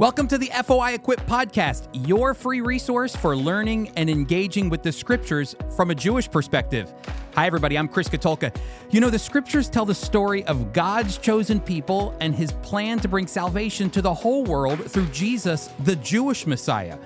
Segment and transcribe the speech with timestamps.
[0.00, 4.90] Welcome to the FOI Equip podcast, your free resource for learning and engaging with the
[4.90, 6.90] scriptures from a Jewish perspective.
[7.34, 7.76] Hi, everybody.
[7.76, 8.56] I'm Chris Katulka.
[8.88, 13.08] You know, the scriptures tell the story of God's chosen people and his plan to
[13.08, 16.96] bring salvation to the whole world through Jesus, the Jewish Messiah.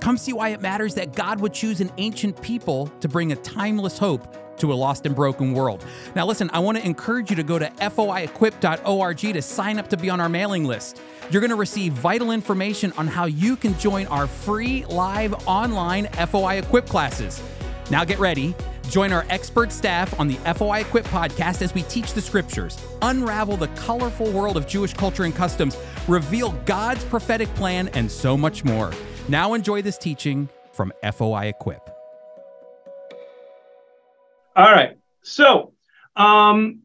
[0.00, 3.36] Come see why it matters that God would choose an ancient people to bring a
[3.36, 5.84] timeless hope to a lost and broken world.
[6.14, 9.96] Now, listen, I want to encourage you to go to foiequip.org to sign up to
[9.96, 11.00] be on our mailing list.
[11.30, 16.06] You're going to receive vital information on how you can join our free live online
[16.06, 17.42] FOI Equip classes.
[17.90, 18.54] Now, get ready.
[18.88, 23.56] Join our expert staff on the FOI Equip podcast as we teach the scriptures, unravel
[23.56, 25.76] the colorful world of Jewish culture and customs,
[26.08, 28.92] reveal God's prophetic plan, and so much more.
[29.28, 31.89] Now, enjoy this teaching from FOI Equip.
[34.56, 34.98] All right.
[35.22, 35.74] So,
[36.16, 36.80] um,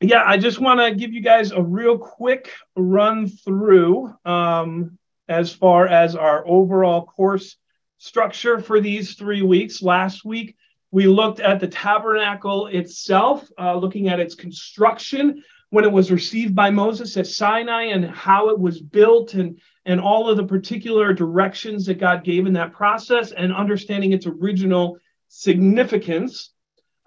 [0.00, 5.52] yeah, I just want to give you guys a real quick run through um, as
[5.52, 7.56] far as our overall course
[7.98, 9.82] structure for these three weeks.
[9.82, 10.56] Last week,
[10.90, 16.54] we looked at the tabernacle itself, uh, looking at its construction when it was received
[16.54, 21.14] by Moses at Sinai and how it was built and, and all of the particular
[21.14, 26.52] directions that God gave in that process and understanding its original significance.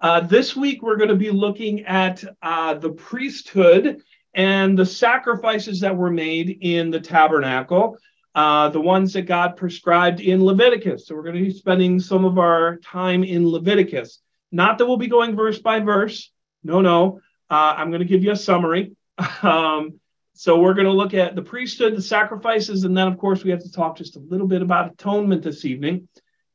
[0.00, 4.02] Uh, this week, we're going to be looking at uh, the priesthood
[4.34, 7.96] and the sacrifices that were made in the tabernacle,
[8.34, 11.06] uh, the ones that God prescribed in Leviticus.
[11.06, 14.20] So, we're going to be spending some of our time in Leviticus.
[14.52, 16.30] Not that we'll be going verse by verse.
[16.62, 17.20] No, no.
[17.48, 18.94] Uh, I'm going to give you a summary.
[19.42, 19.98] um,
[20.34, 23.50] so, we're going to look at the priesthood, the sacrifices, and then, of course, we
[23.50, 26.06] have to talk just a little bit about atonement this evening.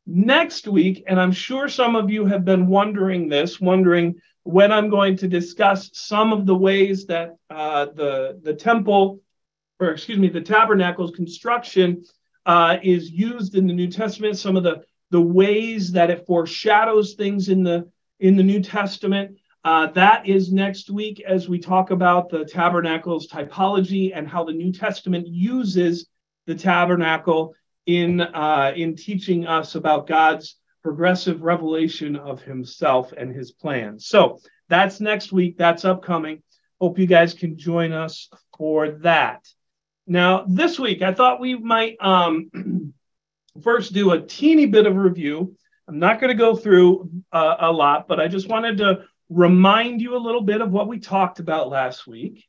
[0.08, 4.90] Next week, and I'm sure some of you have been wondering this, wondering when I'm
[4.90, 9.22] going to discuss some of the ways that uh, the, the temple,
[9.80, 12.04] or excuse me, the tabernacle's construction
[12.45, 17.14] uh, is used in the New Testament, some of the, the ways that it foreshadows
[17.14, 17.88] things in the,
[18.20, 19.38] in the New Testament.
[19.64, 24.54] Uh, that is next week as we talk about the tabernacle's typology and how the
[24.54, 26.08] New Testament uses
[26.48, 27.54] the tabernacle
[27.86, 34.08] in uh, in teaching us about God's progressive revelation of Himself and His plans.
[34.08, 35.58] So that's next week.
[35.58, 36.42] That's upcoming.
[36.80, 39.47] Hope you guys can join us for that.
[40.08, 42.93] Now, this week, I thought we might um,
[43.64, 45.55] first do a teeny bit of review.
[45.87, 50.02] I'm not going to go through uh, a lot, but I just wanted to remind
[50.02, 52.45] you a little bit of what we talked about last week.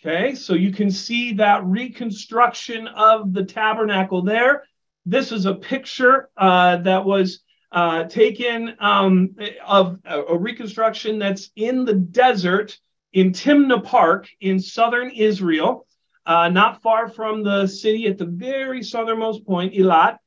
[0.00, 4.64] Okay, so you can see that reconstruction of the tabernacle there.
[5.06, 7.38] This is a picture uh, that was
[7.70, 12.76] uh, taken um, of a, reconstruction that's in the desert
[13.12, 15.86] in Timna Park in southern Israel,
[16.26, 20.18] uh, not far from the city at the very southernmost point, Eilat.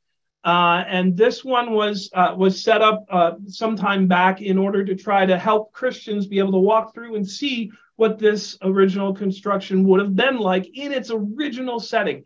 [0.45, 4.95] Uh, and this one was uh, was set up uh, sometime back in order to
[4.95, 9.83] try to help Christians be able to walk through and see what this original construction
[9.83, 12.23] would have been like in its original setting.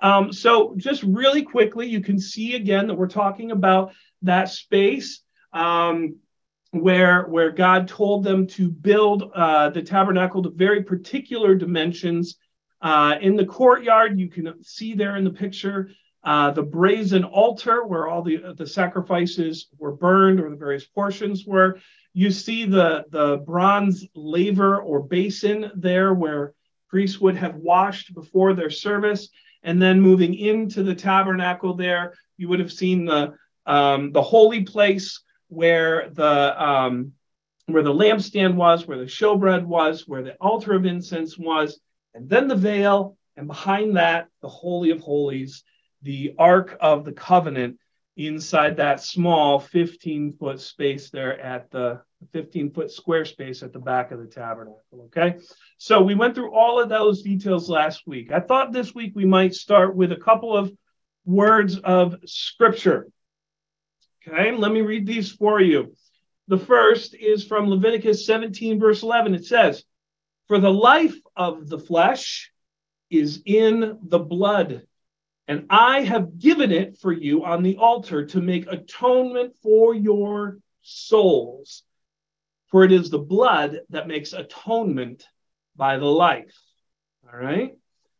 [0.00, 3.92] Um, so just really quickly, you can see again that we're talking about
[4.22, 6.16] that space um,
[6.70, 12.36] where, where God told them to build uh, the tabernacle to very particular dimensions.
[12.82, 15.90] Uh, in the courtyard, you can see there in the picture
[16.26, 21.46] uh, the brazen altar where all the, the sacrifices were burned or the various portions
[21.46, 21.78] were.
[22.14, 26.52] You see the, the bronze laver or basin there where
[26.88, 29.28] priests would have washed before their service.
[29.66, 33.34] And then moving into the tabernacle there, you would have seen the
[33.66, 37.12] um, the holy place where the um,
[37.66, 41.80] where the lampstand was, where the showbread was, where the altar of incense was,
[42.14, 45.64] and then the veil, and behind that, the holy of holies,
[46.02, 47.78] the ark of the covenant
[48.16, 52.00] inside that small 15 foot space there at the
[52.32, 54.82] 15 foot square space at the back of the tabernacle.
[55.06, 55.36] Okay.
[55.78, 58.32] So we went through all of those details last week.
[58.32, 60.72] I thought this week we might start with a couple of
[61.24, 63.08] words of scripture.
[64.26, 64.52] Okay.
[64.52, 65.94] Let me read these for you.
[66.48, 69.34] The first is from Leviticus 17, verse 11.
[69.34, 69.84] It says,
[70.48, 72.52] For the life of the flesh
[73.10, 74.82] is in the blood
[75.48, 80.58] and I have given it for you on the altar to make atonement for your
[80.82, 81.84] souls.
[82.76, 85.26] For it is the blood that makes atonement
[85.76, 86.54] by the life.
[87.26, 87.72] All right.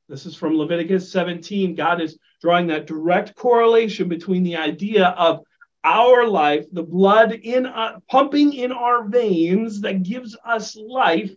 [0.09, 1.75] This is from Leviticus 17.
[1.75, 5.43] God is drawing that direct correlation between the idea of
[5.85, 11.33] our life, the blood in uh, pumping in our veins that gives us life,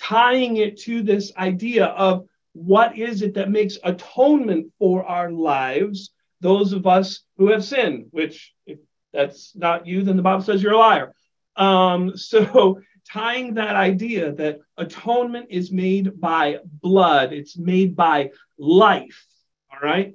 [0.00, 6.12] tying it to this idea of what is it that makes atonement for our lives,
[6.40, 8.78] those of us who have sinned, which if
[9.12, 11.14] that's not you, then the Bible says you're a liar.
[11.56, 12.80] Um, so
[13.10, 19.26] tying that idea that atonement is made by blood, it's made by life.
[19.72, 20.14] All right.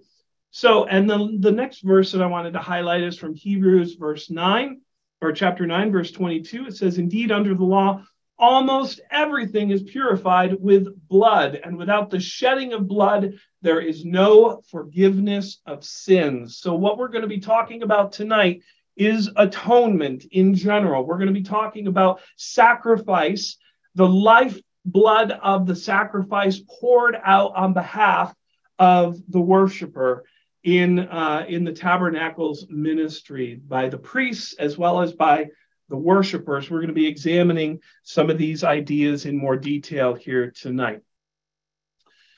[0.52, 4.32] So, and the, the next verse that I wanted to highlight is from Hebrews, verse
[4.32, 4.82] 9,
[5.22, 6.68] or chapter 9, verse 22.
[6.68, 8.04] It says, Indeed, under the law,
[8.40, 14.62] almost everything is purified with blood, and without the shedding of blood, there is no
[14.72, 16.58] forgiveness of sins.
[16.58, 18.62] So, what we're going to be talking about tonight
[19.00, 21.06] is atonement in general.
[21.06, 23.58] We're going to be talking about sacrifice,
[23.96, 28.34] the life blood of the sacrifice poured out on behalf
[28.78, 30.26] of the worshiper
[30.64, 35.48] in uh, in the tabernacle's ministry by the priests as well as by
[35.88, 36.70] the worshipers.
[36.70, 41.02] We're going to be examining some of these ideas in more detail here tonight.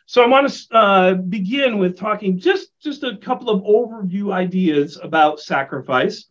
[0.06, 5.00] So I want to uh, begin with talking just just a couple of overview ideas
[5.02, 6.26] about sacrifice.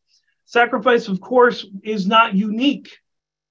[0.50, 2.99] Sacrifice, of course, is not unique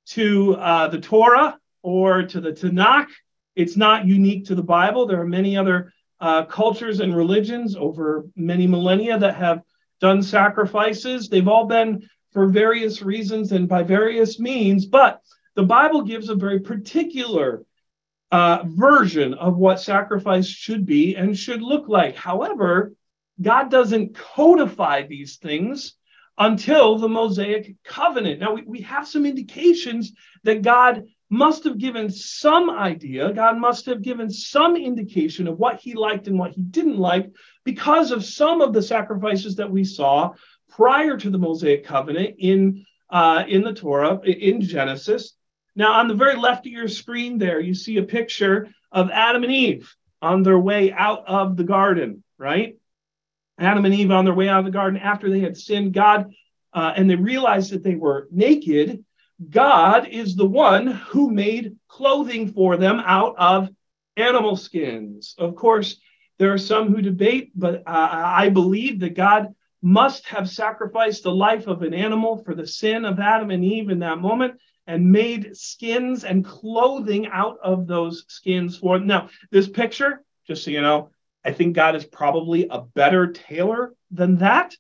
[0.08, 3.08] to uh, the Torah or to the Tanakh.
[3.56, 5.06] It's not unique to the Bible.
[5.06, 9.62] There are many other uh, cultures and religions over many millennia that have
[10.02, 11.30] done sacrifices.
[11.30, 15.22] They've all been for various reasons and by various means, but
[15.56, 17.64] the Bible gives a very particular
[18.30, 22.18] uh, version of what sacrifice should be and should look like.
[22.18, 22.92] However,
[23.42, 25.96] God doesn't codify these things
[26.40, 28.40] until the Mosaic covenant.
[28.40, 30.14] Now, we, we have some indications
[30.44, 35.80] that God must have given some idea, God must have given some indication of what
[35.80, 37.30] he liked and what he didn't like
[37.66, 40.32] because of some of the sacrifices that we saw
[40.70, 45.36] prior to the Mosaic covenant in, uh, in the Torah, in Genesis.
[45.76, 49.44] Now, on the very left of your screen there, you see a picture of Adam
[49.44, 52.79] and Eve on their way out of the garden, right?
[53.60, 56.32] Adam and Eve on their way out of the garden after they had sinned, God,
[56.74, 59.04] uh, and they realized that they were naked.
[59.50, 63.70] God is the one who made clothing for them out of
[64.18, 65.36] animal skins.
[65.38, 66.00] Of course,
[66.38, 71.32] there are some who debate, but uh, I believe that God must have sacrificed the
[71.32, 75.12] life of an animal for the sin of Adam and Eve in that moment and
[75.12, 79.08] made skins and clothing out of those skins for them.
[79.08, 81.12] Now, this picture, just so you know,
[81.44, 84.76] I think God is probably a better tailor than that.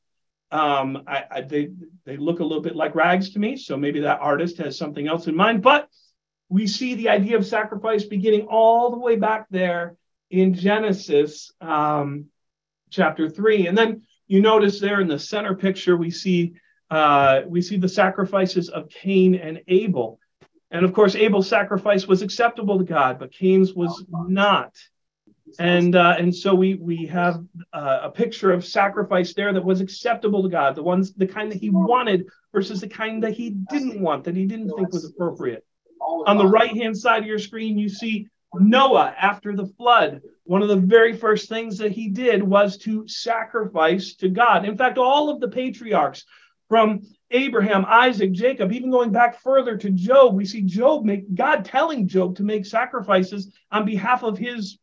[0.51, 1.69] Um, I, I, they
[2.05, 5.07] they look a little bit like rags to me, so maybe that artist has something
[5.07, 5.61] else in mind.
[5.61, 5.87] But
[6.49, 9.95] we see the idea of sacrifice beginning all the way back there
[10.31, 12.25] in Genesis um,
[12.89, 16.55] chapter three, and then you notice there in the center picture we see
[16.89, 20.19] uh, we see the sacrifices of Cain and Abel,
[20.71, 24.73] and of course Abel's sacrifice was acceptable to God, but Cain's was not
[25.57, 27.43] and uh, and so we we have
[27.73, 31.51] uh, a picture of sacrifice there that was acceptable to God, the ones the kind
[31.51, 35.05] that He wanted versus the kind that He didn't want, that He didn't think was
[35.05, 35.65] appropriate.
[36.01, 40.21] On the right hand side of your screen, you see Noah after the flood.
[40.45, 44.65] One of the very first things that he did was to sacrifice to God.
[44.65, 46.25] In fact, all of the patriarchs
[46.67, 51.63] from Abraham, Isaac, Jacob, even going back further to Job, we see Job make God
[51.63, 54.78] telling Job to make sacrifices on behalf of his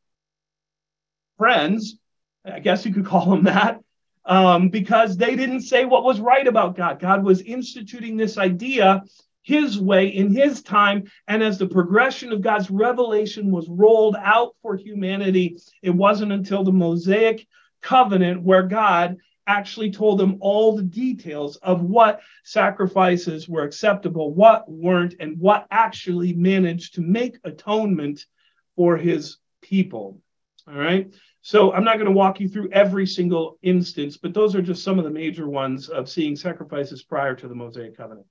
[1.37, 1.99] friends,
[2.45, 3.81] I guess you could call them that,
[4.25, 6.99] um, because they didn't say what was right about God.
[6.99, 9.05] God was instituting this idea
[9.47, 11.05] his way in his time.
[11.29, 16.65] And as the progression of God's revelation was rolled out for humanity, it wasn't until
[16.65, 17.47] the Mosaic
[17.81, 24.69] covenant where God actually told them all the details of what sacrifices were acceptable, what
[24.69, 28.27] weren't, and what actually managed to make atonement
[28.75, 30.21] for his people.
[30.69, 31.13] All right.
[31.43, 34.83] So I'm not going to walk you through every single instance, but those are just
[34.83, 38.27] some of the major ones of seeing sacrifices prior to the Mosaic covenant.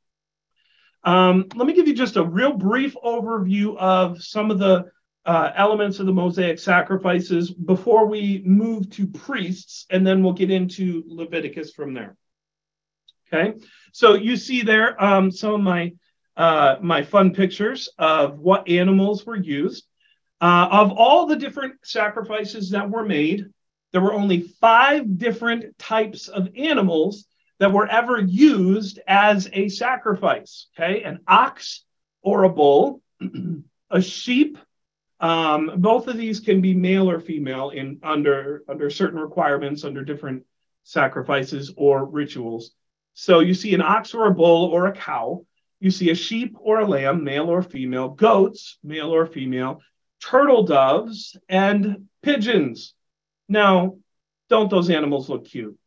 [1.05, 4.91] Um, let me give you just a real brief overview of some of the
[5.25, 10.51] uh, elements of the Mosaic sacrifices before we move to priests, and then we'll get
[10.51, 12.17] into Leviticus from there.
[13.27, 13.53] Okay,
[13.91, 15.93] so you see there um, some of my
[16.37, 19.85] uh, my fun pictures of what animals were used.
[20.41, 23.45] Uh, of all the different sacrifices that were made,
[23.91, 27.25] there were only five different types of animals
[27.59, 30.67] that were ever used as a sacrifice.
[30.77, 31.85] Okay, an ox
[32.21, 33.01] or a bull,
[33.89, 34.57] a sheep.
[35.21, 40.03] Um, both of these can be male or female in under under certain requirements under
[40.03, 40.43] different
[40.83, 42.71] sacrifices or rituals.
[43.13, 45.45] So you see an ox or a bull or a cow.
[45.79, 49.81] You see a sheep or a lamb, male or female, goats, male or female,
[50.25, 52.93] turtle doves, and pigeons.
[53.47, 53.97] Now,
[54.49, 55.77] don't those animals look cute?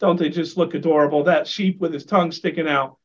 [0.00, 1.24] Don't they just look adorable?
[1.24, 2.96] That sheep with his tongue sticking out.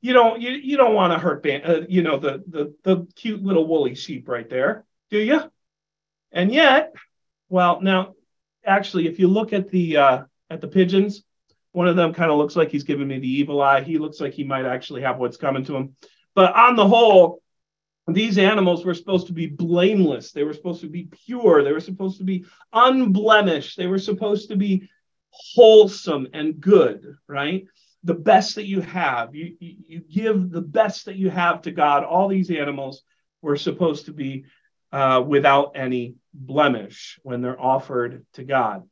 [0.00, 3.42] You don't you, you don't want to hurt uh, you know the the the cute
[3.42, 5.40] little woolly sheep right there, do you?
[6.30, 6.92] And yet,
[7.48, 8.14] well, now
[8.64, 11.24] actually, if you look at the uh, at the pigeons,
[11.72, 13.82] one of them kind of looks like he's giving me the evil eye.
[13.82, 15.96] He looks like he might actually have what's coming to him.
[16.34, 17.42] But on the whole,
[18.08, 20.32] these animals were supposed to be blameless.
[20.32, 21.62] They were supposed to be pure.
[21.62, 23.76] They were supposed to be unblemished.
[23.76, 24.88] They were supposed to be
[25.30, 27.66] wholesome and good, right?
[28.04, 29.34] The best that you have.
[29.34, 32.04] You, you, you give the best that you have to God.
[32.04, 33.02] All these animals
[33.42, 34.44] were supposed to be
[34.90, 38.88] uh, without any blemish when they're offered to God.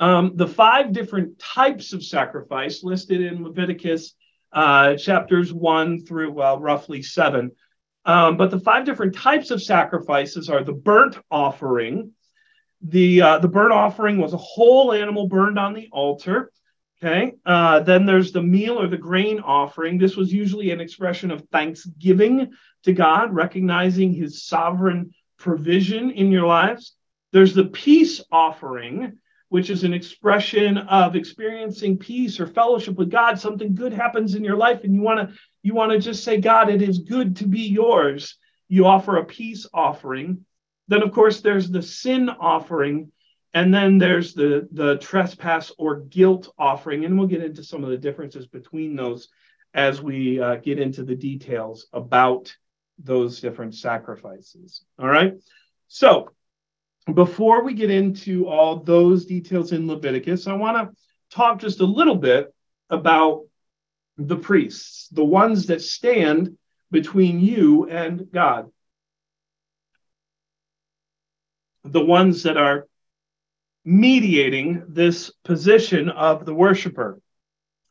[0.00, 4.14] Um, the five different types of sacrifice listed in Leviticus
[4.52, 7.52] uh, chapters one through, well, roughly seven.
[8.04, 12.12] Um, but the five different types of sacrifices are the burnt offering.
[12.82, 16.50] The, uh, the burnt offering was a whole animal burned on the altar.
[17.02, 17.32] Okay.
[17.46, 19.96] Uh, then there's the meal or the grain offering.
[19.96, 22.52] This was usually an expression of thanksgiving
[22.84, 26.94] to God, recognizing his sovereign provision in your lives.
[27.32, 29.18] There's the peace offering,
[29.50, 33.38] which is an expression of experiencing peace or fellowship with God.
[33.38, 36.40] Something good happens in your life, and you want to you want to just say,
[36.40, 38.36] God, it is good to be yours.
[38.68, 40.46] You offer a peace offering.
[40.88, 43.10] Then, of course, there's the sin offering,
[43.52, 47.90] and then there's the the trespass or guilt offering, and we'll get into some of
[47.90, 49.28] the differences between those
[49.74, 52.54] as we uh, get into the details about
[53.02, 54.84] those different sacrifices.
[54.96, 55.34] All right.
[55.88, 56.30] So
[57.14, 60.96] before we get into all those details in Leviticus, I want to
[61.34, 62.52] talk just a little bit
[62.88, 63.44] about
[64.18, 66.56] the priests, the ones that stand
[66.90, 68.70] between you and God,
[71.84, 72.86] the ones that are
[73.84, 77.20] mediating this position of the worshiper.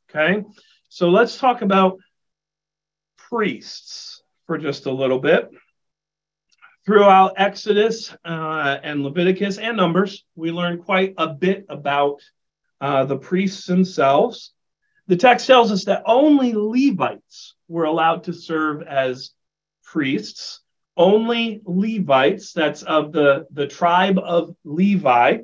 [0.10, 0.44] Okay,
[0.90, 2.00] so let's talk about
[3.18, 5.50] priests for just a little bit.
[6.90, 12.20] Throughout Exodus uh, and Leviticus and Numbers, we learn quite a bit about
[12.82, 14.54] uh, the priests themselves.
[15.06, 19.30] The text tells us that only Levites were allowed to serve as
[19.84, 20.62] priests.
[20.98, 25.42] Only Levites, that's of the, the tribe of Levi.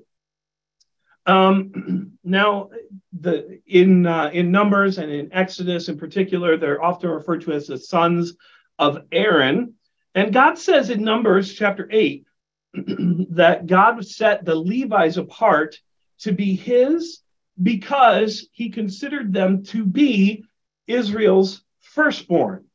[1.28, 2.72] Um, now,
[3.14, 7.68] the, in, uh, in Numbers and in Exodus in particular, they're often referred to as
[7.68, 8.34] the sons
[8.80, 9.76] of Aaron.
[10.16, 12.26] And God says in Numbers chapter 8
[12.74, 15.78] that God set the Levites apart
[16.20, 17.20] to be his
[17.62, 20.46] because he considered them to be
[20.88, 22.66] Israel's firstborn,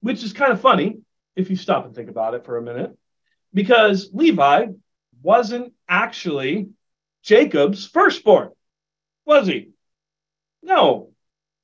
[0.00, 0.98] which is kind of funny
[1.36, 2.96] if you stop and think about it for a minute,
[3.52, 4.66] because Levi
[5.22, 6.68] wasn't actually
[7.22, 8.50] Jacob's firstborn,
[9.24, 9.70] was he?
[10.62, 11.10] No.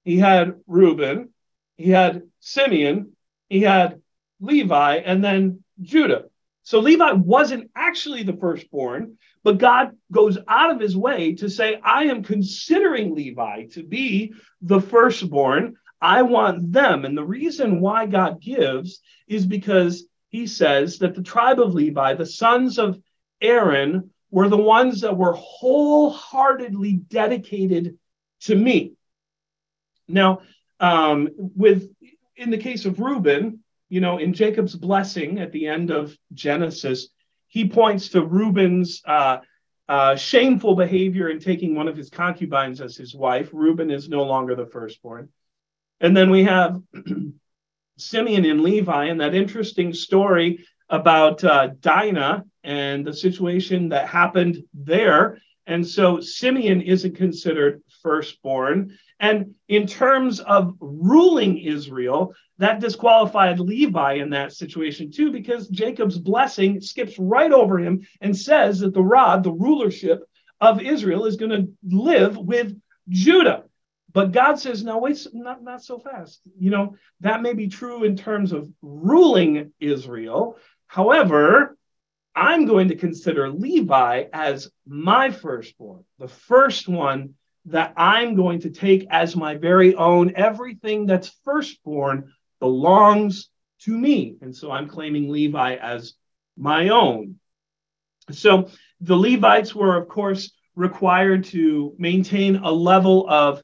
[0.05, 1.31] He had Reuben,
[1.76, 3.12] he had Simeon,
[3.49, 4.00] he had
[4.40, 6.25] Levi, and then Judah.
[6.62, 11.80] So Levi wasn't actually the firstborn, but God goes out of his way to say,
[11.82, 15.76] I am considering Levi to be the firstborn.
[16.00, 17.04] I want them.
[17.04, 22.14] And the reason why God gives is because he says that the tribe of Levi,
[22.14, 23.00] the sons of
[23.40, 27.99] Aaron, were the ones that were wholeheartedly dedicated
[28.42, 28.92] to me.
[30.06, 30.40] Now,
[30.78, 31.92] um, with
[32.37, 37.09] in the case of Reuben, you know, in Jacob's blessing at the end of Genesis,
[37.49, 39.38] he points to Reuben's uh,
[39.88, 43.50] uh, shameful behavior in taking one of his concubines as his wife.
[43.52, 45.28] Reuben is no longer the firstborn.
[46.00, 46.80] And then we have
[47.99, 54.62] Simeon and Levi and that interesting story about uh, Dinah and the situation that happened
[54.73, 55.38] there.
[55.67, 58.99] And so Simeon isn't considered firstborn.
[59.21, 66.19] And in terms of ruling Israel, that disqualified Levi in that situation too, because Jacob's
[66.19, 70.25] blessing skips right over him and says that the rod, the rulership
[70.61, 73.64] of Israel, is going to live with Judah.
[74.12, 76.40] But God says, no, wait, not, not so fast.
[76.59, 80.57] You know, that may be true in terms of ruling Israel.
[80.87, 81.76] However,
[82.34, 87.34] I'm going to consider Levi as my firstborn, the first one
[87.66, 90.34] that I'm going to take as my very own.
[90.37, 93.49] Everything that's firstborn belongs
[93.80, 94.37] to me.
[94.40, 96.14] And so I'm claiming Levi as
[96.56, 97.37] my own.
[98.30, 98.68] So
[99.00, 103.62] the Levites were, of course, required to maintain a level of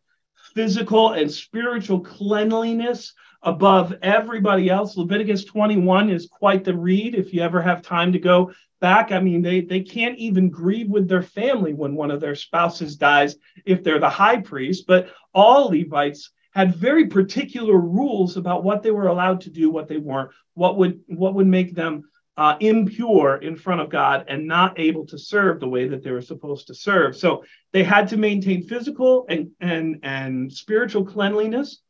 [0.54, 3.12] physical and spiritual cleanliness
[3.42, 4.96] above everybody else.
[4.96, 9.12] Leviticus 21 is quite the read if you ever have time to go back.
[9.12, 12.96] I mean, they, they can't even grieve with their family when one of their spouses
[12.96, 14.86] dies if they're the high priest.
[14.86, 19.88] But all Levites had very particular rules about what they were allowed to do, what
[19.88, 22.04] they weren't, what would what would make them
[22.38, 26.10] uh, impure in front of God and not able to serve the way that they
[26.10, 27.16] were supposed to serve.
[27.16, 31.82] So they had to maintain physical and and and spiritual cleanliness.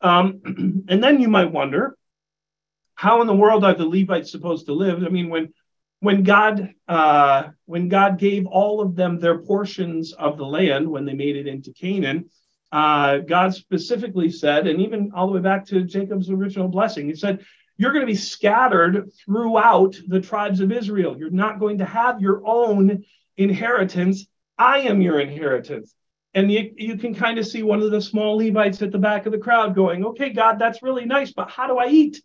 [0.00, 1.96] Um, and then you might wonder,
[2.94, 5.02] how in the world are the Levites supposed to live?
[5.04, 5.52] I mean, when
[6.00, 11.04] when God uh, when God gave all of them their portions of the land when
[11.04, 12.30] they made it into Canaan,
[12.72, 17.14] uh, God specifically said, and even all the way back to Jacob's original blessing, He
[17.14, 17.44] said,
[17.76, 21.16] "You're going to be scattered throughout the tribes of Israel.
[21.18, 23.04] You're not going to have your own
[23.36, 24.26] inheritance.
[24.58, 25.94] I am your inheritance."
[26.36, 29.24] And you, you can kind of see one of the small Levites at the back
[29.24, 32.22] of the crowd going, "Okay, God, that's really nice, but how do I eat?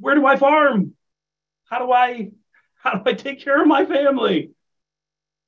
[0.00, 0.94] Where do I farm?
[1.70, 2.32] How do I
[2.74, 4.50] how do I take care of my family?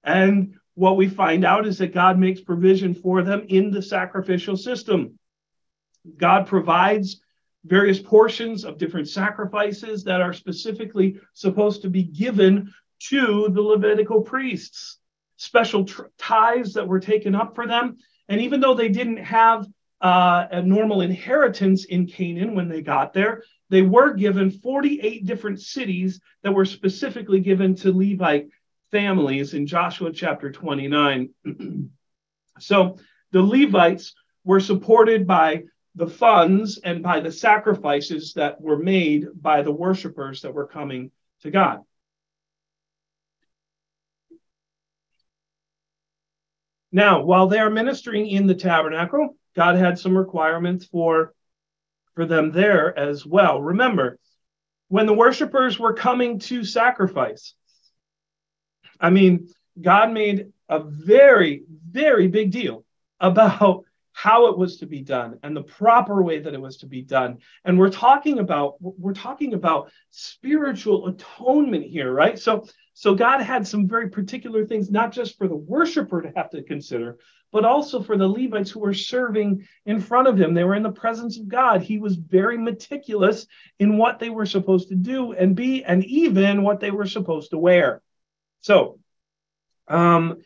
[0.04, 4.57] And what we find out is that God makes provision for them in the sacrificial
[4.57, 5.19] system.
[6.16, 7.21] God provides
[7.64, 12.73] various portions of different sacrifices that are specifically supposed to be given
[13.09, 15.00] to the Levitical priests,
[15.40, 17.97] special tr- tithes that were taken up for them.
[18.28, 19.66] And even though they didn't have
[20.02, 25.61] uh, a normal inheritance in Canaan when they got there, they were given 48 different
[25.62, 28.49] cities that were specifically given to Levite
[28.90, 31.30] families in Joshua chapter 29.
[32.59, 32.99] so
[33.32, 35.62] the Levites were supported by
[35.94, 41.11] the funds and by the sacrifices that were made by the worshipers that were coming
[41.40, 41.80] to God.
[46.92, 51.35] Now, while they are ministering in the tabernacle, God had some requirements for
[52.14, 53.62] for them there as well.
[53.62, 54.18] Remember,
[54.88, 57.54] when the worshipers were coming to sacrifice,
[59.00, 59.49] I mean,
[59.80, 62.84] God made a very, very big deal
[63.21, 63.84] about
[64.23, 67.00] how it was to be done and the proper way that it was to be
[67.00, 73.41] done and we're talking about we're talking about spiritual atonement here right so so god
[73.41, 77.19] had some very particular things not just for the worshiper to have to consider
[77.50, 80.54] but also for the Levites who were serving in front of him.
[80.54, 81.83] They were in the presence of God.
[81.83, 83.45] He was very meticulous
[83.80, 87.50] in what they were supposed to do and be, and even what they were supposed
[87.50, 88.02] to wear.
[88.61, 89.00] So,
[89.89, 90.43] um,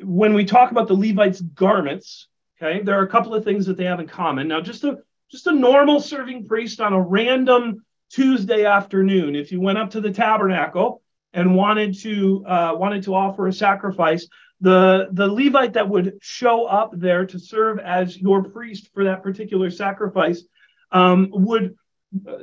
[0.00, 2.26] when we talk about the Levites' garments,
[2.60, 4.48] okay, there are a couple of things that they have in common.
[4.48, 4.98] Now, just a
[5.30, 10.00] just a normal serving priest on a random Tuesday afternoon, if you went up to
[10.00, 14.28] the tabernacle and wanted to uh, wanted to offer a sacrifice,
[14.60, 19.22] the the Levite that would show up there to serve as your priest for that
[19.22, 20.44] particular sacrifice
[20.92, 21.74] um, would,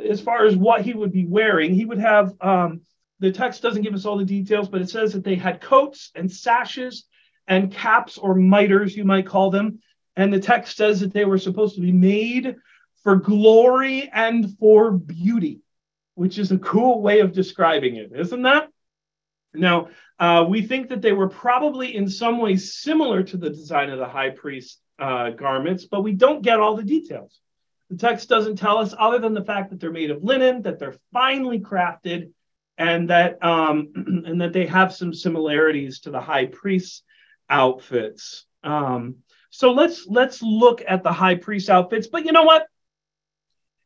[0.10, 2.34] as far as what he would be wearing, he would have.
[2.42, 2.82] Um,
[3.20, 6.10] the text doesn't give us all the details, but it says that they had coats
[6.16, 7.06] and sashes
[7.48, 9.80] and caps or miters, you might call them.
[10.22, 12.56] And the text says that they were supposed to be made
[13.04, 15.62] for glory and for beauty,
[16.14, 18.70] which is a cool way of describing it, isn't that?
[19.56, 23.90] Now, uh, we think that they were probably in some ways similar to the design
[23.90, 27.40] of the high priest uh, garments, but we don't get all the details.
[27.90, 30.78] The text doesn't tell us, other than the fact that they're made of linen, that
[30.78, 32.32] they're finely crafted,
[32.78, 33.92] and that um,
[34.28, 37.02] and that they have some similarities to the high priest's
[37.50, 38.46] outfits.
[38.64, 42.08] Um, so let's let's look at the high priest outfits.
[42.08, 42.66] But you know what?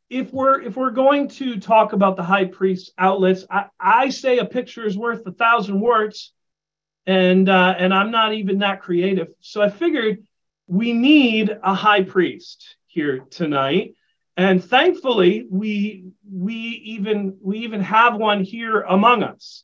[0.10, 4.38] if we're if we're going to talk about the high priest outlets, I, I say
[4.38, 6.32] a picture is worth a thousand words,
[7.06, 9.30] and uh, and I'm not even that creative.
[9.40, 10.24] So I figured
[10.68, 13.96] we need a high priest here tonight,
[14.38, 19.64] and thankfully we we even we even have one here among us,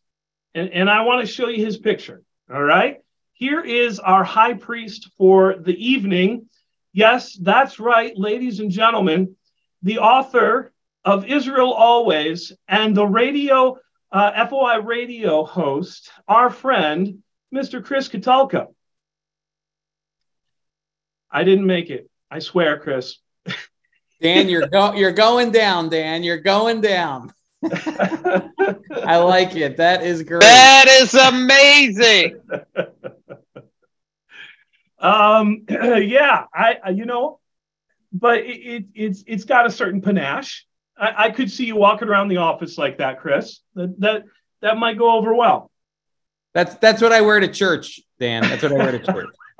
[0.56, 2.24] and and I want to show you his picture.
[2.52, 2.98] All right,
[3.42, 6.48] here is our high priest for the evening.
[6.94, 9.36] Yes, that's right, ladies and gentlemen
[9.82, 10.72] the author
[11.04, 13.80] of Israel Always and the radio
[14.12, 17.24] uh, FOI radio host, our friend,
[17.54, 17.84] Mr.
[17.84, 18.68] Chris Katulka.
[21.32, 22.10] I didn't make it.
[22.30, 23.18] I swear, Chris.
[24.22, 26.24] Dan, you're go- you're going down, Dan.
[26.24, 27.34] You're going down.
[27.64, 29.78] I like it.
[29.78, 30.42] That is great.
[30.42, 32.40] That is amazing.
[35.02, 37.42] um, yeah, I you know
[38.12, 40.66] but it, it, it's it's got a certain panache.
[40.98, 43.62] I, I, could see you walking around the office like that, Chris.
[43.76, 44.24] That that
[44.62, 45.72] that might go over well.
[46.54, 48.44] That's that's what I wear to church, Dan.
[48.44, 49.30] That's what I wear to church.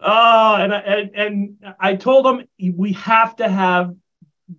[0.00, 3.94] oh, and, and and I told him we have to have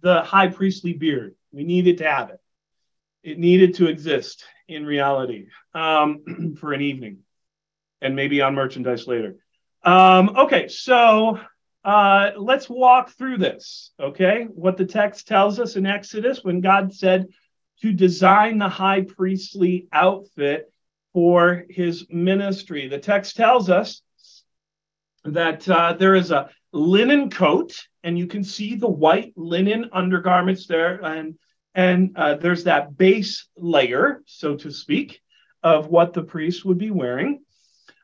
[0.01, 1.35] the high priestly beard.
[1.51, 2.39] We needed to have it.
[3.23, 7.19] It needed to exist in reality um, for an evening
[8.01, 9.35] and maybe on merchandise later.
[9.83, 11.39] Um, okay, so
[11.83, 13.91] uh, let's walk through this.
[13.99, 17.27] Okay, what the text tells us in Exodus when God said
[17.81, 20.71] to design the high priestly outfit
[21.13, 22.87] for his ministry.
[22.87, 24.01] The text tells us
[25.23, 30.67] that uh, there is a linen coat, and you can see the white linen undergarments
[30.67, 31.35] there, and
[31.73, 35.21] and uh, there's that base layer, so to speak,
[35.63, 37.41] of what the priest would be wearing.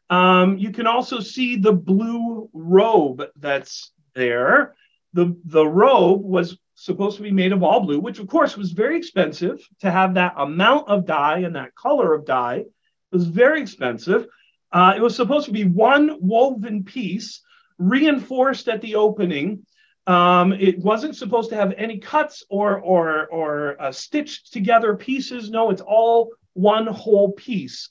[0.09, 4.75] Um, you can also see the blue robe that's there.
[5.13, 8.71] The, the robe was supposed to be made of all blue, which of course was
[8.71, 12.57] very expensive to have that amount of dye and that color of dye.
[12.57, 12.67] It
[13.11, 14.27] was very expensive.
[14.71, 17.41] Uh, it was supposed to be one woven piece
[17.77, 19.65] reinforced at the opening.
[20.05, 25.49] Um, it wasn't supposed to have any cuts or or or uh, stitched together pieces.
[25.49, 27.89] No, it's all one whole piece.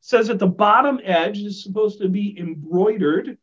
[0.00, 3.38] Says that the bottom edge is supposed to be embroidered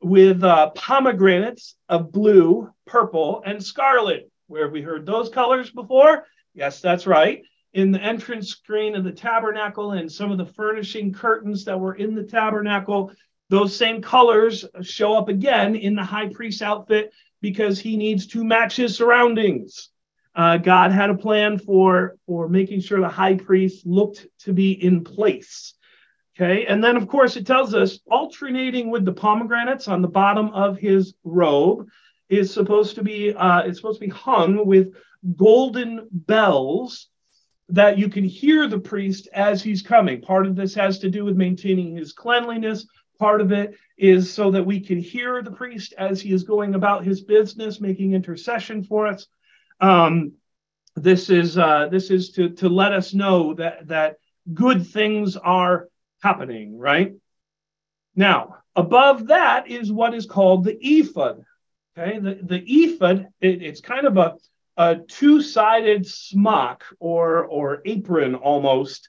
[0.00, 4.30] with uh, pomegranates of blue, purple, and scarlet.
[4.46, 6.24] Where have we heard those colors before?
[6.54, 7.42] Yes, that's right.
[7.74, 11.94] In the entrance screen of the tabernacle and some of the furnishing curtains that were
[11.94, 13.12] in the tabernacle,
[13.50, 18.44] those same colors show up again in the high priest outfit because he needs to
[18.44, 19.90] match his surroundings.
[20.34, 24.72] Uh, God had a plan for, for making sure the high priest looked to be
[24.72, 25.74] in place.
[26.40, 30.50] Okay, and then of course it tells us alternating with the pomegranates on the bottom
[30.50, 31.88] of his robe
[32.28, 34.94] is supposed to be uh, it's supposed to be hung with
[35.36, 37.08] golden bells
[37.70, 40.20] that you can hear the priest as he's coming.
[40.20, 42.86] Part of this has to do with maintaining his cleanliness.
[43.18, 46.76] Part of it is so that we can hear the priest as he is going
[46.76, 49.26] about his business, making intercession for us.
[49.80, 50.34] Um,
[50.94, 54.18] this is uh, this is to to let us know that that
[54.54, 55.88] good things are
[56.22, 57.14] happening, right?
[58.14, 61.44] Now, above that is what is called the ephod.
[61.96, 64.34] Okay, the, the ephod, it, it's kind of a,
[64.76, 69.08] a two sided smock or, or apron almost.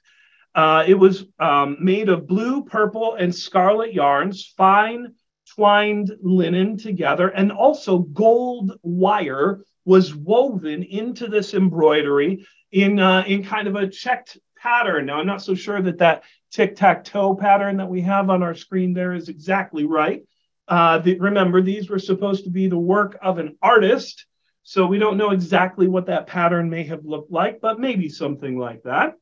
[0.54, 5.14] Uh, it was um, made of blue, purple, and scarlet yarns, fine
[5.54, 13.44] twined linen together, and also gold wire was woven into this embroidery in, uh, in
[13.44, 15.06] kind of a checked pattern.
[15.06, 18.42] Now, I'm not so sure that that tic tac toe pattern that we have on
[18.42, 20.22] our screen there is exactly right.
[20.68, 24.26] Uh, the, remember, these were supposed to be the work of an artist.
[24.62, 28.56] So we don't know exactly what that pattern may have looked like, but maybe something
[28.58, 29.14] like that.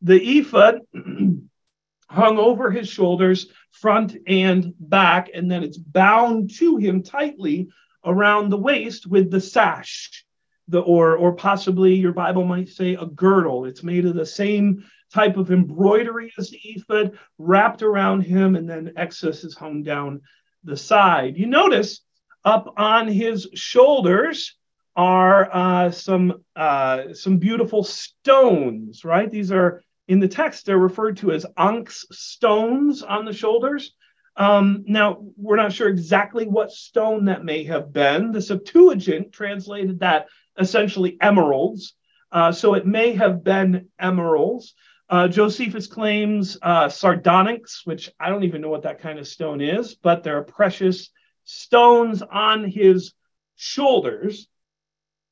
[0.00, 0.80] The ephod
[2.08, 7.68] hung over his shoulders, front and back, and then it's bound to him tightly
[8.04, 10.24] around the waist with the sash.
[10.68, 13.64] The, or, or possibly your Bible might say a girdle.
[13.64, 18.68] It's made of the same type of embroidery as the ephod wrapped around him, and
[18.68, 20.22] then excess is hung down
[20.64, 21.36] the side.
[21.36, 22.00] You notice
[22.44, 24.56] up on his shoulders
[24.94, 29.30] are uh, some uh, some beautiful stones, right?
[29.30, 33.92] These are in the text they're referred to as onyx stones on the shoulders.
[34.36, 38.32] Um, now we're not sure exactly what stone that may have been.
[38.32, 40.26] The Septuagint translated that
[40.58, 41.94] essentially emeralds,
[42.30, 44.74] uh, so it may have been emeralds.
[45.08, 49.60] Uh, Josephus claims uh, sardonyx, which I don't even know what that kind of stone
[49.60, 51.10] is, but there are precious
[51.44, 53.12] stones on his
[53.56, 54.48] shoulders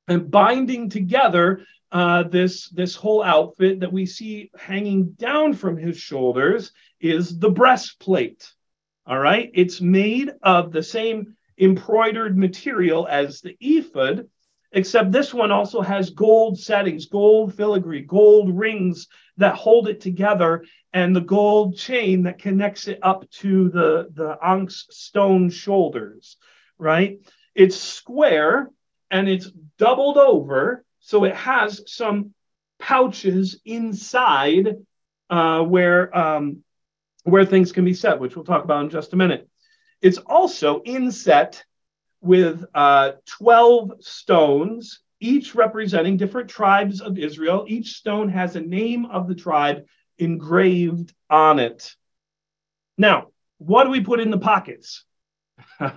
[0.06, 5.96] and binding together uh, this, this whole outfit that we see hanging down from his
[5.96, 8.52] shoulders is the breastplate.
[9.06, 9.50] All right.
[9.54, 14.28] It's made of the same embroidered material as the ephod,
[14.72, 20.64] except this one also has gold settings, gold filigree, gold rings that hold it together,
[20.92, 26.36] and the gold chain that connects it up to the, the onyx stone shoulders,
[26.78, 27.20] right?
[27.54, 28.70] It's square
[29.10, 32.34] and it's doubled over, so it has some
[32.78, 34.76] pouches inside
[35.28, 36.64] uh, where um,
[37.24, 39.48] where things can be set, which we'll talk about in just a minute.
[40.00, 41.64] It's also inset
[42.20, 47.64] with uh, 12 stones, each representing different tribes of Israel.
[47.68, 49.84] Each stone has a name of the tribe
[50.18, 51.94] engraved on it.
[52.98, 53.28] Now,
[53.58, 55.04] what do we put in the pockets?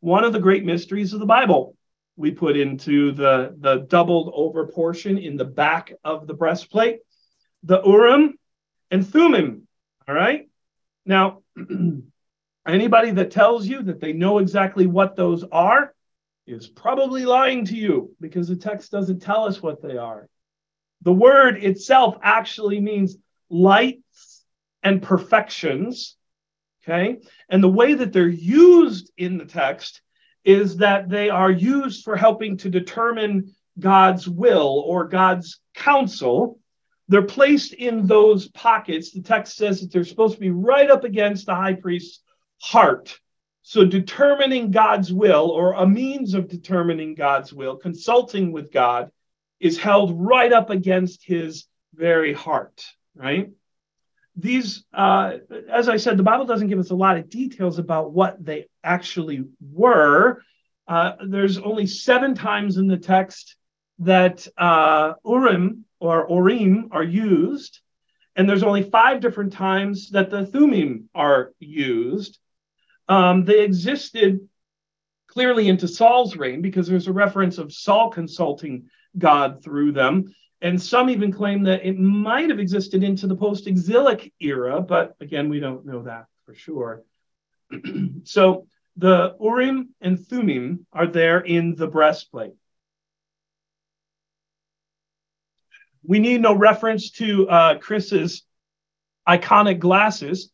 [0.00, 1.76] One of the great mysteries of the Bible.
[2.16, 7.00] We put into the, the doubled over portion in the back of the breastplate,
[7.64, 8.38] the Urim
[8.90, 9.66] and Thummim.
[10.06, 10.48] All right.
[11.04, 11.42] Now,
[12.66, 15.94] Anybody that tells you that they know exactly what those are
[16.46, 20.28] is probably lying to you because the text doesn't tell us what they are.
[21.02, 23.16] The word itself actually means
[23.50, 24.44] lights
[24.82, 26.16] and perfections.
[26.82, 27.18] Okay.
[27.48, 30.00] And the way that they're used in the text
[30.44, 36.58] is that they are used for helping to determine God's will or God's counsel.
[37.08, 39.12] They're placed in those pockets.
[39.12, 42.20] The text says that they're supposed to be right up against the high priest's
[42.60, 43.18] heart.
[43.62, 49.10] So, determining God's will or a means of determining God's will, consulting with God,
[49.58, 53.50] is held right up against his very heart, right?
[54.36, 55.38] These, uh,
[55.70, 58.66] as I said, the Bible doesn't give us a lot of details about what they
[58.82, 60.42] actually were.
[60.88, 63.56] Uh, there's only seven times in the text
[64.00, 67.80] that uh, Urim or Urim are used,
[68.36, 72.38] and there's only five different times that the Thummim are used.
[73.08, 74.48] Um, they existed
[75.26, 78.88] clearly into Saul's reign because there's a reference of Saul consulting
[79.18, 80.34] God through them.
[80.60, 85.14] And some even claim that it might have existed into the post exilic era, but
[85.20, 87.02] again, we don't know that for sure.
[88.24, 92.54] so the Urim and Thummim are there in the breastplate.
[96.02, 98.44] We need no reference to uh, Chris's
[99.28, 100.50] iconic glasses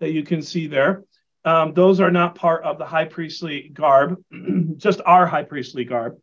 [0.00, 1.04] that you can see there.
[1.44, 4.22] Um, those are not part of the high priestly garb,
[4.76, 6.18] just our high priestly garb.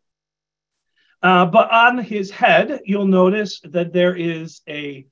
[1.22, 5.06] Uh, but on his head, you'll notice that there is a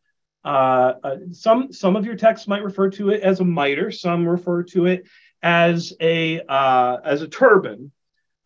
[0.44, 3.90] uh, uh, some some of your texts might refer to it as a mitre.
[3.90, 5.07] Some refer to it
[5.42, 7.92] as a uh, as a turban.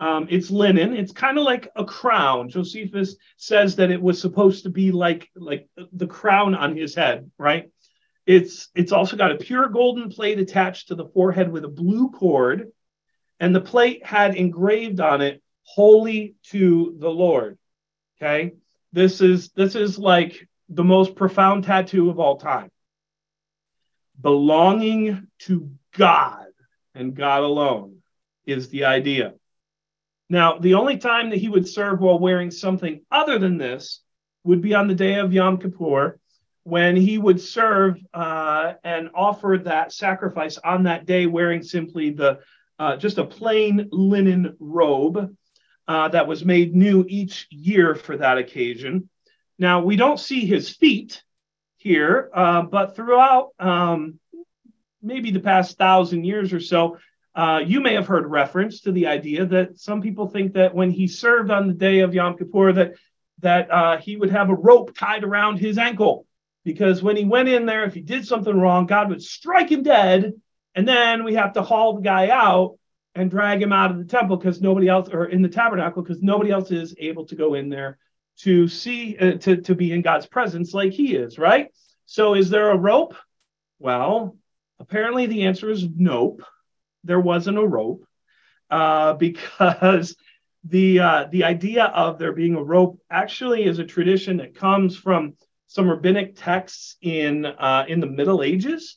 [0.00, 0.94] Um, it's linen.
[0.94, 2.48] It's kind of like a crown.
[2.48, 7.31] Josephus says that it was supposed to be like like the crown on his head,
[7.38, 7.70] right?
[8.26, 12.10] It's it's also got a pure golden plate attached to the forehead with a blue
[12.10, 12.72] cord,
[13.38, 17.58] and the plate had engraved on it "Holy to the Lord."
[18.16, 18.54] Okay,
[18.92, 22.70] this is this is like the most profound tattoo of all time.
[24.20, 26.46] Belonging to God
[26.94, 27.98] and God alone
[28.46, 29.34] is the idea.
[30.30, 34.00] Now, the only time that he would serve while wearing something other than this
[34.44, 36.18] would be on the day of Yom Kippur,
[36.64, 42.40] when he would serve uh, and offer that sacrifice on that day wearing simply the
[42.79, 45.37] uh, just a plain linen robe
[45.87, 49.09] uh, that was made new each year for that occasion.
[49.59, 51.22] Now, we don't see his feet
[51.77, 54.18] here, uh, but throughout um,
[55.03, 56.96] maybe the past thousand years or so,
[57.35, 60.90] uh, you may have heard reference to the idea that some people think that when
[60.90, 62.94] he served on the day of Yom Kippur, that
[63.40, 66.27] that uh, he would have a rope tied around his ankle
[66.64, 69.83] because when he went in there, if he did something wrong, God would strike him
[69.83, 70.33] dead,
[70.74, 72.79] and then we have to haul the guy out
[73.14, 76.22] and drag him out of the temple because nobody else, or in the tabernacle, because
[76.22, 77.98] nobody else is able to go in there
[78.38, 81.68] to see, uh, to, to be in God's presence like he is, right?
[82.07, 83.14] So is there a rope?
[83.79, 84.37] Well,
[84.81, 86.42] apparently the answer is nope.
[87.05, 88.05] There wasn't a rope
[88.70, 90.16] uh, because
[90.64, 94.96] the uh, the idea of there being a rope actually is a tradition that comes
[94.96, 95.35] from
[95.74, 98.96] some rabbinic texts in uh, in the Middle Ages.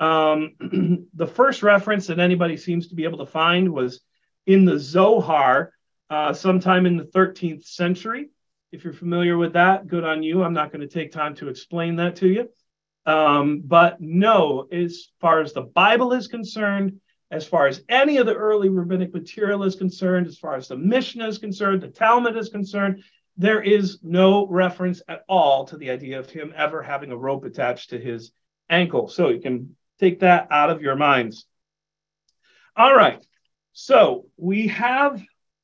[0.00, 4.00] Um, the first reference that anybody seems to be able to find was
[4.44, 5.72] in the Zohar,
[6.10, 8.30] uh, sometime in the 13th century.
[8.72, 10.42] If you're familiar with that, good on you.
[10.42, 12.48] I'm not going to take time to explain that to you.
[13.06, 18.26] Um, but no, as far as the Bible is concerned, as far as any of
[18.26, 22.36] the early rabbinic material is concerned, as far as the Mishnah is concerned, the Talmud
[22.36, 23.04] is concerned,
[23.36, 27.44] there is no reference at all to the idea of him ever having a rope
[27.44, 28.32] attached to his
[28.70, 29.08] ankle.
[29.08, 31.46] So you can Take that out of your minds.
[32.76, 33.24] All right.
[33.72, 35.22] So we have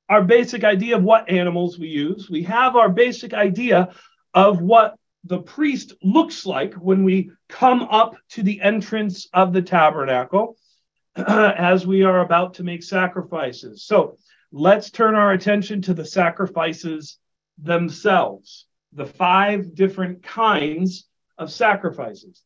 [0.09, 2.29] our basic idea of what animals we use.
[2.31, 3.95] We have our basic idea
[4.35, 9.63] of what the priest looks like when we come up to the entrance of the
[9.63, 10.57] tabernacle
[11.17, 13.85] as we are about to make sacrifices.
[13.85, 14.17] So
[14.51, 17.19] let's turn our attention to the sacrifices
[17.59, 21.07] themselves, the five different kinds
[21.39, 22.43] of sacrifices.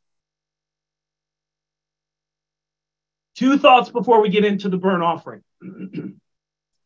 [3.36, 5.42] Two thoughts before we get into the burnt offering.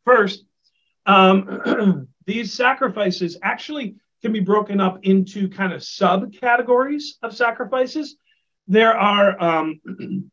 [0.04, 0.44] First,
[1.06, 8.16] um, these sacrifices actually can be broken up into kind of subcategories of sacrifices.
[8.66, 9.80] There are um,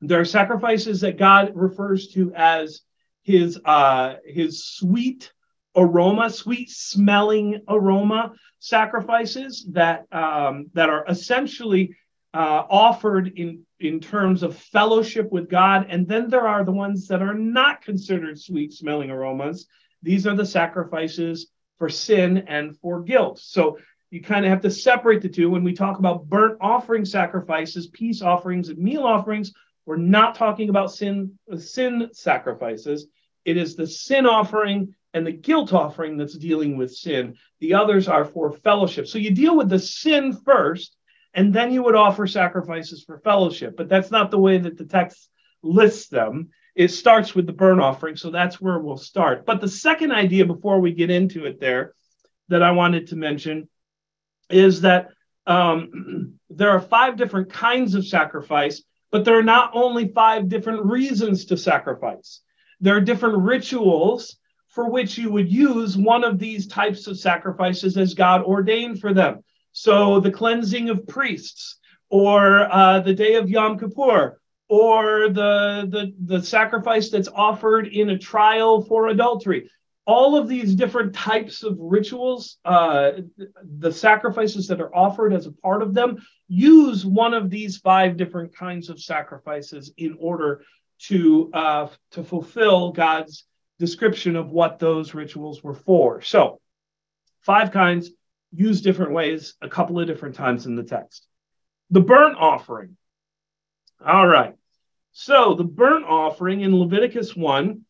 [0.00, 2.82] there are sacrifices that God refers to as
[3.22, 5.32] his uh, his sweet
[5.76, 11.96] aroma, sweet smelling aroma sacrifices that um, that are essentially
[12.32, 15.86] uh, offered in in terms of fellowship with God.
[15.88, 19.66] And then there are the ones that are not considered sweet smelling aromas.
[20.02, 23.38] These are the sacrifices for sin and for guilt.
[23.38, 23.78] So
[24.10, 25.50] you kind of have to separate the two.
[25.50, 29.52] When we talk about burnt offering sacrifices, peace offerings, and meal offerings,
[29.86, 33.06] we're not talking about sin sin sacrifices.
[33.44, 37.36] It is the sin offering and the guilt offering that's dealing with sin.
[37.60, 39.06] The others are for fellowship.
[39.06, 40.96] So you deal with the sin first,
[41.32, 43.76] and then you would offer sacrifices for fellowship.
[43.76, 45.30] But that's not the way that the text
[45.62, 46.50] lists them.
[46.74, 48.16] It starts with the burnt offering.
[48.16, 49.46] So that's where we'll start.
[49.46, 51.94] But the second idea before we get into it there
[52.48, 53.68] that I wanted to mention
[54.50, 55.10] is that
[55.46, 60.84] um, there are five different kinds of sacrifice, but there are not only five different
[60.84, 62.40] reasons to sacrifice.
[62.80, 64.36] There are different rituals
[64.74, 69.14] for which you would use one of these types of sacrifices as God ordained for
[69.14, 69.42] them.
[69.72, 71.78] So the cleansing of priests,
[72.10, 78.10] or uh, the day of Yom Kippur, or the, the, the sacrifice that's offered in
[78.10, 79.70] a trial for adultery
[80.06, 83.12] all of these different types of rituals, uh,
[83.78, 88.16] the sacrifices that are offered as a part of them, use one of these five
[88.16, 90.62] different kinds of sacrifices in order
[90.98, 93.44] to uh, to fulfill God's
[93.78, 96.22] description of what those rituals were for.
[96.22, 96.60] So,
[97.40, 98.10] five kinds
[98.52, 101.26] used different ways, a couple of different times in the text.
[101.90, 102.96] The burnt offering.
[104.04, 104.54] All right.
[105.12, 107.82] So the burnt offering in Leviticus 1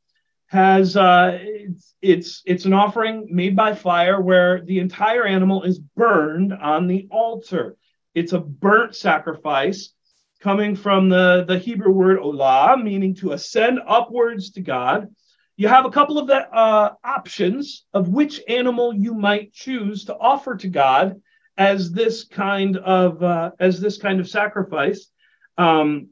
[0.48, 5.78] has uh, it's, it's it's an offering made by fire where the entire animal is
[5.78, 7.76] burned on the altar.
[8.14, 9.94] It's a burnt sacrifice
[10.40, 15.08] coming from the, the Hebrew word olah, meaning to ascend upwards to God.
[15.56, 20.16] You have a couple of the, uh, options of which animal you might choose to
[20.16, 21.20] offer to God
[21.56, 25.08] as this kind of uh, as this kind of sacrifice,
[25.56, 26.08] um,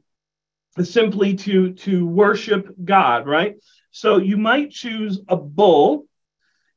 [0.81, 3.55] simply to to worship God, right?
[3.91, 6.05] So you might choose a bull,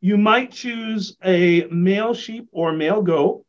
[0.00, 3.44] you might choose a male sheep or male goat.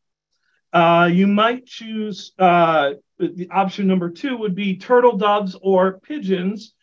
[0.71, 6.73] Uh, you might choose uh, the option number two would be turtle doves or pigeons,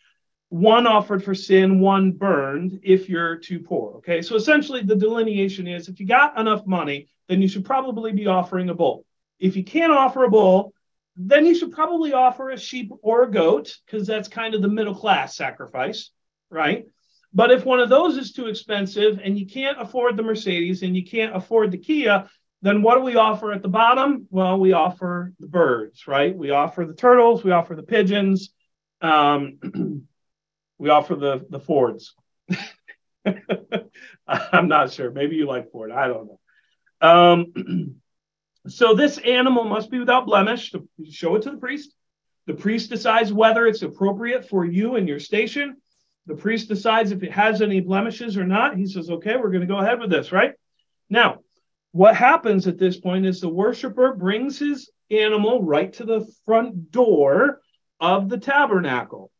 [0.55, 3.95] one offered for sin, one burned if you're too poor.
[3.97, 8.11] Okay, so essentially the delineation is if you got enough money, then you should probably
[8.11, 9.05] be offering a bull.
[9.39, 10.73] If you can't offer a bull,
[11.15, 14.67] then you should probably offer a sheep or a goat because that's kind of the
[14.67, 16.11] middle class sacrifice
[16.49, 16.85] right?
[17.33, 20.95] But if one of those is too expensive and you can't afford the Mercedes and
[20.95, 22.29] you can't afford the Kia,
[22.61, 24.27] then what do we offer at the bottom?
[24.29, 26.35] Well, we offer the birds, right?
[26.35, 28.51] We offer the turtles, we offer the pigeons,
[29.01, 29.59] um,
[30.77, 32.15] we offer the the Fords.
[34.27, 35.11] I'm not sure.
[35.11, 35.91] Maybe you like Ford.
[35.91, 36.39] I don't know.
[37.01, 37.95] Um,
[38.67, 40.71] so this animal must be without blemish.
[40.71, 41.93] To show it to the priest.
[42.47, 45.77] The priest decides whether it's appropriate for you and your station.
[46.27, 48.77] The priest decides if it has any blemishes or not.
[48.77, 50.53] He says, okay, we're going to go ahead with this, right?
[51.09, 51.39] Now,
[51.91, 56.91] what happens at this point is the worshiper brings his animal right to the front
[56.91, 57.61] door
[57.99, 59.31] of the tabernacle.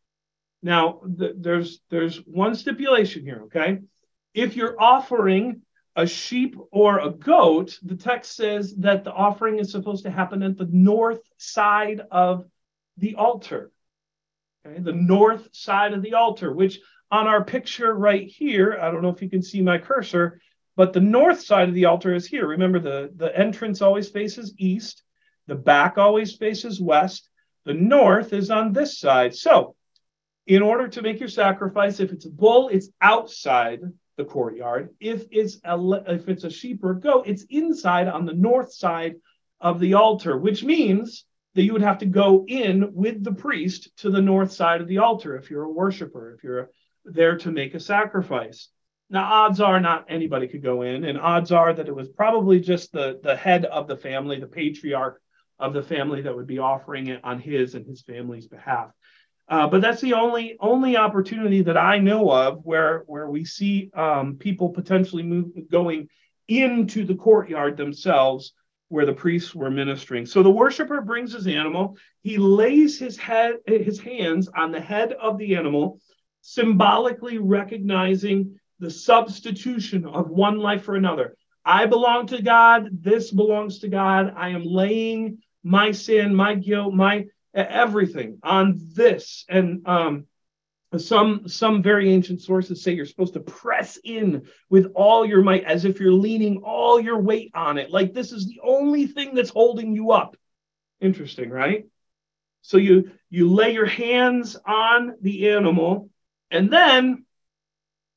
[0.66, 3.82] Now, th- there's there's one stipulation here, okay?
[4.34, 5.62] If you're offering
[5.96, 10.42] a sheep or a goat, the text says that the offering is supposed to happen
[10.42, 12.46] at the north side of
[12.98, 13.72] the altar
[14.66, 16.80] okay, the north side of the altar, which
[17.12, 20.42] on our picture right here, I don't know if you can see my cursor,
[20.76, 22.48] but the north side of the altar is here.
[22.48, 25.04] Remember, the, the entrance always faces east,
[25.46, 27.30] the back always faces west,
[27.66, 29.36] the north is on this side.
[29.36, 29.76] So,
[30.48, 33.82] in order to make your sacrifice, if it's a bull, it's outside
[34.18, 34.90] the courtyard.
[35.00, 35.78] If it's a
[36.08, 39.16] if it's a sheep or a goat, it's inside on the north side
[39.60, 43.90] of the altar, which means that you would have to go in with the priest
[43.98, 46.70] to the north side of the altar if you're a worshiper, if you're
[47.06, 48.70] there to make a sacrifice.
[49.10, 52.60] Now, odds are not anybody could go in, and odds are that it was probably
[52.60, 55.22] just the, the head of the family, the patriarch
[55.60, 58.92] of the family that would be offering it on his and his family's behalf.
[59.48, 63.92] Uh, but that's the only only opportunity that I know of where where we see
[63.94, 66.10] um, people potentially move, going
[66.48, 68.54] into the courtyard themselves
[68.90, 70.26] where the priests were ministering.
[70.26, 75.14] So the worshiper brings his animal, he lays his head his hands on the head
[75.14, 76.00] of the animal,
[76.42, 81.36] symbolically recognizing the substitution of one life for another.
[81.64, 84.34] I belong to God, this belongs to God.
[84.36, 87.26] I am laying my sin, my guilt, my
[87.56, 89.46] everything on this.
[89.50, 90.26] And um
[90.98, 95.64] some some very ancient sources say you're supposed to press in with all your might
[95.64, 97.92] as if you're leaning all your weight on it.
[97.92, 100.38] Like this is the only thing that's holding you up.
[101.02, 101.86] Interesting right?
[102.62, 106.10] So you you lay your hands on the animal
[106.52, 107.26] and then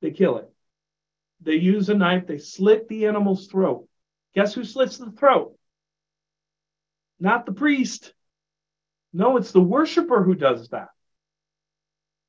[0.01, 0.51] they kill it.
[1.41, 3.89] They use a knife they slit the animal's throat.
[4.35, 5.57] Guess who slits the throat?
[7.19, 8.13] Not the priest.
[9.13, 10.89] No, it's the worshiper who does that.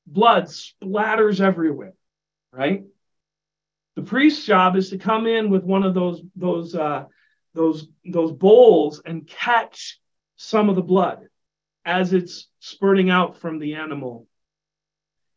[0.08, 1.94] Blood splatters everywhere,
[2.52, 2.84] right?
[3.96, 7.06] The priest's job is to come in with one of those those uh,
[7.54, 10.00] those those bowls and catch
[10.36, 11.28] some of the blood
[11.86, 14.28] as it's spurting out from the animal.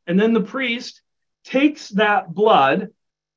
[0.07, 1.03] And then the priest
[1.45, 2.89] takes that blood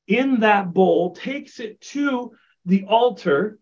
[0.08, 2.34] in that bowl, takes it to
[2.66, 3.60] the altar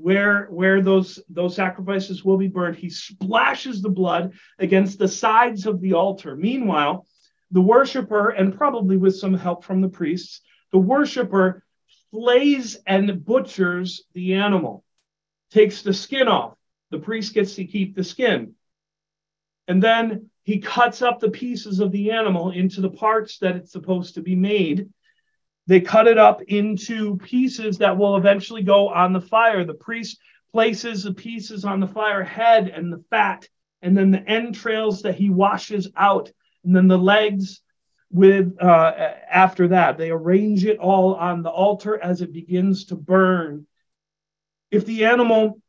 [0.00, 2.76] where where those those sacrifices will be burned.
[2.76, 6.36] He splashes the blood against the sides of the altar.
[6.36, 7.06] Meanwhile,
[7.50, 10.40] the worshiper, and probably with some help from the priests,
[10.72, 11.64] the worshiper
[12.10, 14.84] flays and butchers the animal,
[15.50, 16.54] takes the skin off.
[16.90, 18.54] The priest gets to keep the skin.
[19.66, 23.72] And then he cuts up the pieces of the animal into the parts that it's
[23.72, 24.88] supposed to be made.
[25.68, 29.64] They cut it up into pieces that will eventually go on the fire.
[29.64, 30.18] The priest
[30.50, 33.46] places the pieces on the fire head and the fat,
[33.82, 36.32] and then the entrails that he washes out,
[36.64, 37.60] and then the legs
[38.10, 38.92] with uh,
[39.30, 39.98] after that.
[39.98, 43.66] They arrange it all on the altar as it begins to burn.
[44.70, 45.60] If the animal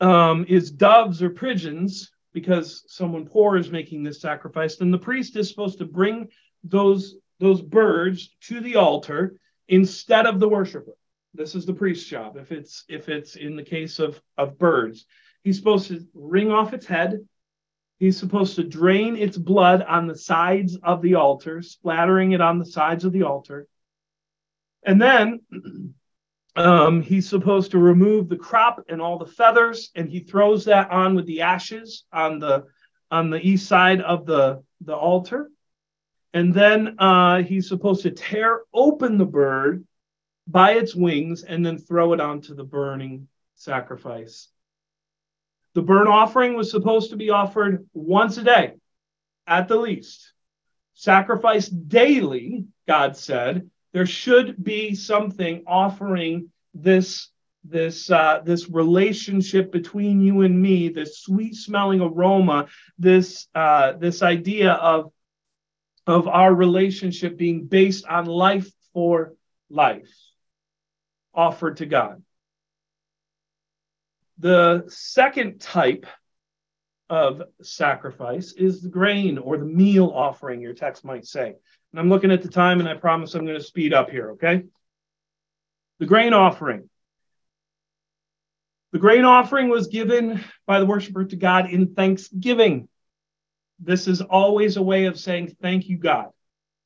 [0.00, 5.36] um, is doves or pigeons, because someone poor is making this sacrifice, then the priest
[5.36, 6.30] is supposed to bring
[6.64, 9.36] those those birds to the altar
[9.68, 10.96] instead of the worshiper.
[11.34, 12.36] This is the priest's job.
[12.36, 15.06] If it's if it's in the case of of birds,
[15.42, 17.26] he's supposed to wring off its head.
[17.98, 22.58] He's supposed to drain its blood on the sides of the altar, splattering it on
[22.58, 23.66] the sides of the altar.
[24.84, 25.40] And then
[26.56, 30.90] um, he's supposed to remove the crop and all the feathers, and he throws that
[30.90, 32.64] on with the ashes on the
[33.10, 35.50] on the east side of the the altar.
[36.34, 39.86] And then uh, he's supposed to tear open the bird
[40.48, 44.48] by its wings and then throw it onto the burning sacrifice.
[45.74, 48.74] The burnt offering was supposed to be offered once a day,
[49.46, 50.32] at the least.
[50.94, 57.30] Sacrifice daily, God said, there should be something offering this
[57.66, 62.66] this uh, this relationship between you and me, this sweet smelling aroma,
[62.98, 65.12] this uh, this idea of
[66.06, 69.34] of our relationship being based on life for
[69.70, 70.12] life,
[71.34, 72.22] offered to God.
[74.38, 76.06] The second type
[77.08, 81.54] of sacrifice is the grain or the meal offering, your text might say.
[81.92, 84.32] And I'm looking at the time and I promise I'm going to speed up here,
[84.32, 84.64] okay?
[86.00, 86.88] The grain offering.
[88.92, 92.88] The grain offering was given by the worshiper to God in thanksgiving.
[93.78, 96.30] This is always a way of saying thank you, God,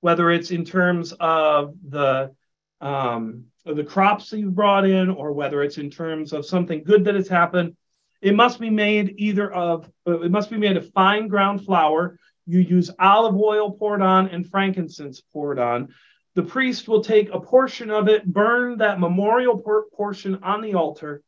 [0.01, 2.34] whether it's in terms of the
[2.80, 7.05] um, the crops that you've brought in, or whether it's in terms of something good
[7.05, 7.76] that has happened.
[8.20, 12.18] It must be made either of it must be made of fine ground flour
[12.49, 15.95] you use olive oil poured on and frankincense poured on.
[16.34, 20.74] The priest will take a portion of it, burn that memorial por- portion on the
[20.74, 21.22] altar,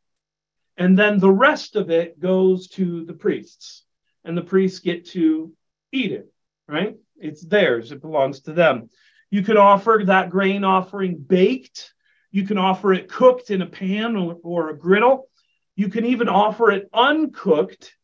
[0.78, 3.84] and then the rest of it goes to the priests.
[4.24, 5.52] And the priests get to
[5.92, 6.32] eat it,
[6.68, 6.96] right?
[7.16, 8.90] It's theirs, it belongs to them.
[9.30, 11.92] You can offer that grain offering baked.
[12.30, 15.28] You can offer it cooked in a pan or, or a griddle.
[15.76, 17.94] You can even offer it uncooked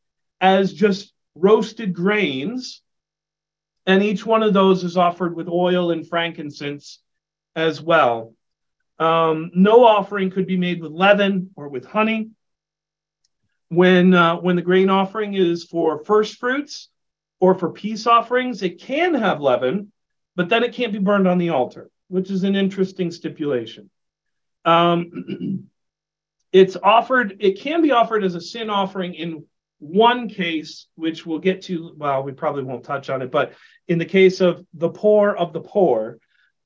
[0.41, 2.83] as just roasted grains
[3.87, 6.99] and each one of those is offered with oil and frankincense
[7.55, 8.35] as well.
[8.99, 12.31] Um, no offering could be made with leaven or with honey.
[13.69, 16.89] When, uh, when the grain offering is for first fruits
[17.41, 19.93] or for peace offerings, it can have leaven,
[20.37, 23.91] but then it can't be burned on the altar, which is an interesting stipulation.
[24.65, 25.69] Um,
[26.53, 29.45] it's offered, it can be offered as a sin offering in
[29.79, 33.53] one case, which we'll get to, well, we probably won't touch on it, but
[33.89, 36.19] in the case of the poor of the poor,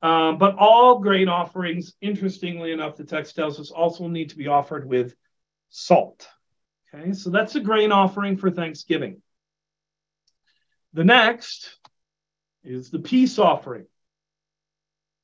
[0.02, 4.46] um, but all grain offerings, interestingly enough, the text tells us also need to be
[4.46, 5.14] offered with
[5.68, 6.26] salt.
[6.92, 9.22] Okay, so that's a grain offering for Thanksgiving.
[10.92, 11.78] The next
[12.64, 13.86] is the peace offering.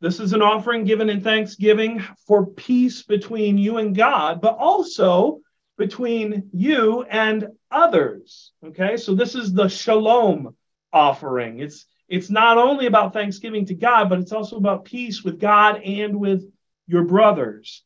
[0.00, 5.40] This is an offering given in thanksgiving for peace between you and God, but also
[5.78, 8.52] between you and others.
[8.64, 10.54] Okay, so this is the shalom
[10.92, 11.60] offering.
[11.60, 15.82] It's it's not only about thanksgiving to God, but it's also about peace with God
[15.82, 16.44] and with
[16.86, 17.82] your brothers.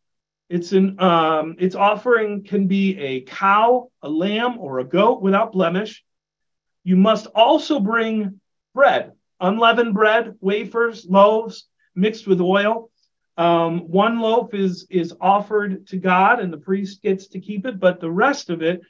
[0.51, 5.53] It's an um, its offering can be a cow, a lamb, or a goat without
[5.53, 6.05] blemish.
[6.83, 8.41] You must also bring
[8.75, 12.91] bread, unleavened bread, wafers, loaves mixed with oil.
[13.37, 17.79] Um, one loaf is is offered to God, and the priest gets to keep it,
[17.79, 18.81] but the rest of it,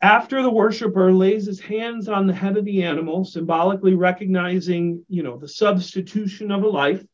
[0.00, 5.24] after the worshiper lays his hands on the head of the animal, symbolically recognizing, you
[5.24, 7.04] know, the substitution of a life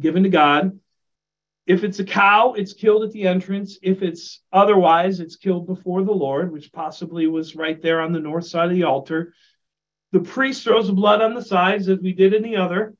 [0.00, 0.78] given to God.
[1.66, 3.78] If it's a cow, it's killed at the entrance.
[3.82, 8.20] If it's otherwise, it's killed before the Lord, which possibly was right there on the
[8.20, 9.32] north side of the altar.
[10.10, 12.94] The priest throws the blood on the sides, as we did in the other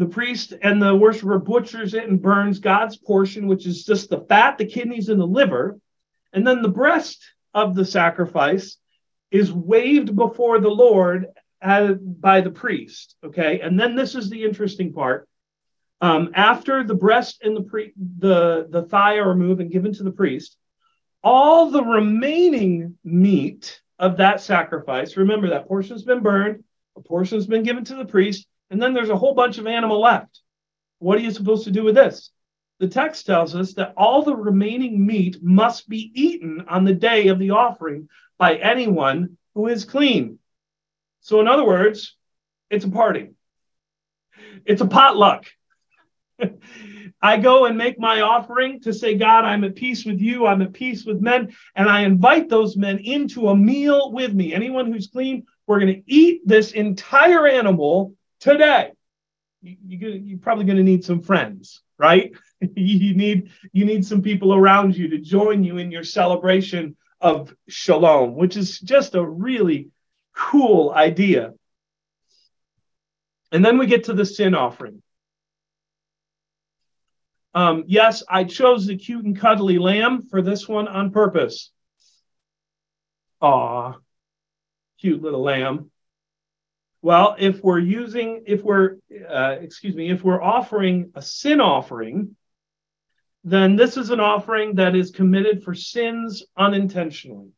[0.00, 4.20] the priest and the worshiper butchers it and burns God's portion, which is just the
[4.20, 5.78] fat, the kidneys, and the liver.
[6.32, 8.78] And then the breast of the sacrifice
[9.30, 11.26] is waved before the Lord
[11.60, 13.16] uh, by the priest.
[13.22, 13.60] Okay.
[13.60, 15.28] And then this is the interesting part.
[16.00, 20.02] Um, after the breast and the, pre- the, the thigh are removed and given to
[20.02, 20.56] the priest,
[21.22, 26.64] all the remaining meat of that sacrifice, remember that portion has been burned,
[26.96, 29.66] a portion has been given to the priest, and then there's a whole bunch of
[29.66, 30.40] animal left.
[31.00, 32.30] What are you supposed to do with this?
[32.78, 37.28] The text tells us that all the remaining meat must be eaten on the day
[37.28, 40.38] of the offering by anyone who is clean.
[41.20, 42.16] So, in other words,
[42.70, 43.32] it's a party,
[44.64, 45.44] it's a potluck.
[47.22, 50.46] I go and make my offering to say, God, I'm at peace with you.
[50.46, 51.54] I'm at peace with men.
[51.74, 54.54] And I invite those men into a meal with me.
[54.54, 58.92] Anyone who's clean, we're going to eat this entire animal today.
[59.62, 62.32] You, you're probably going to need some friends, right?
[62.60, 67.54] you need you need some people around you to join you in your celebration of
[67.68, 69.90] shalom, which is just a really
[70.34, 71.52] cool idea.
[73.52, 75.02] And then we get to the sin offering.
[77.54, 81.70] Um, yes, I chose the cute and cuddly lamb for this one on purpose.
[83.40, 83.94] Aw,
[85.00, 85.90] cute little lamb.
[87.02, 88.96] Well, if we're using, if we're,
[89.28, 92.36] uh, excuse me, if we're offering a sin offering,
[93.42, 97.50] then this is an offering that is committed for sins unintentionally.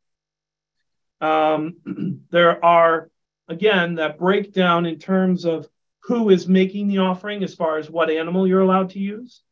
[1.20, 3.10] Um, there are,
[3.48, 5.68] again, that breakdown in terms of
[6.04, 9.42] who is making the offering as far as what animal you're allowed to use.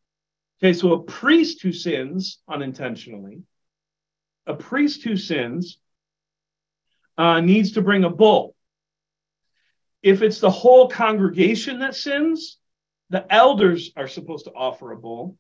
[0.63, 3.43] Okay, so a priest who sins unintentionally,
[4.47, 5.79] a priest who sins
[7.17, 8.55] uh, needs to bring a bull.
[10.03, 12.59] If it's the whole congregation that sins,
[13.09, 15.37] the elders are supposed to offer a bull.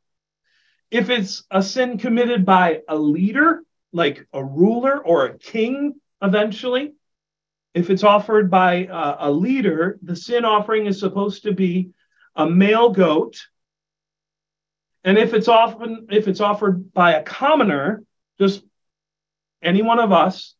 [0.91, 3.63] If it's a sin committed by a leader,
[3.93, 6.93] like a ruler or a king, eventually,
[7.75, 11.91] if it's offered by uh, a leader, the sin offering is supposed to be
[12.35, 13.37] a male goat.
[15.05, 18.03] And if it's often if it's offered by a commoner,
[18.39, 18.63] just
[19.63, 20.55] any one of us,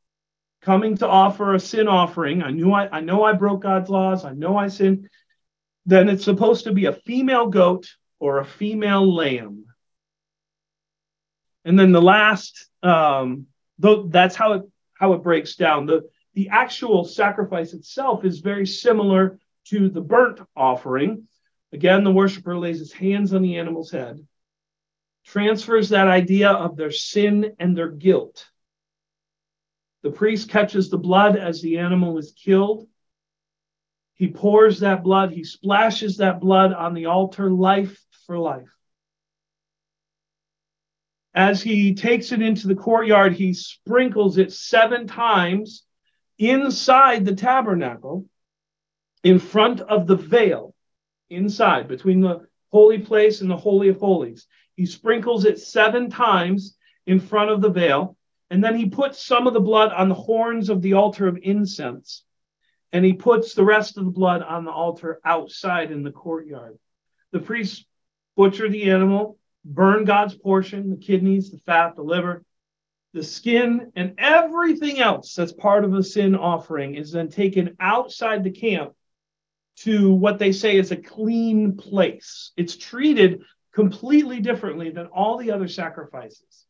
[0.63, 4.25] coming to offer a sin offering, I knew I, I know I broke God's laws,
[4.25, 5.09] I know I sinned,
[5.87, 7.89] then it's supposed to be a female goat
[8.19, 9.65] or a female lamb.
[11.65, 13.47] And then the last, um,
[13.79, 14.63] though that's how it
[14.95, 15.87] how it breaks down.
[15.87, 21.27] The the actual sacrifice itself is very similar to the burnt offering.
[21.73, 24.25] Again, the worshiper lays his hands on the animal's head,
[25.25, 28.51] transfers that idea of their sin and their guilt
[30.03, 32.87] the priest catches the blood as the animal is killed.
[34.15, 38.69] He pours that blood, he splashes that blood on the altar, life for life.
[41.35, 45.85] As he takes it into the courtyard, he sprinkles it seven times
[46.39, 48.27] inside the tabernacle
[49.23, 50.75] in front of the veil,
[51.29, 54.47] inside between the holy place and the Holy of Holies.
[54.81, 56.75] He sprinkles it seven times
[57.07, 58.17] in front of the veil.
[58.49, 61.39] And then he puts some of the blood on the horns of the altar of
[61.43, 62.25] incense.
[62.91, 66.79] And he puts the rest of the blood on the altar outside in the courtyard.
[67.31, 67.85] The priests
[68.39, 72.43] butcher the animal, burn God's portion, the kidneys, the fat, the liver,
[73.13, 78.45] the skin, and everything else that's part of a sin offering is then taken outside
[78.45, 78.95] the camp
[79.81, 82.53] to what they say is a clean place.
[82.57, 83.43] It's treated
[83.73, 86.67] completely differently than all the other sacrifices.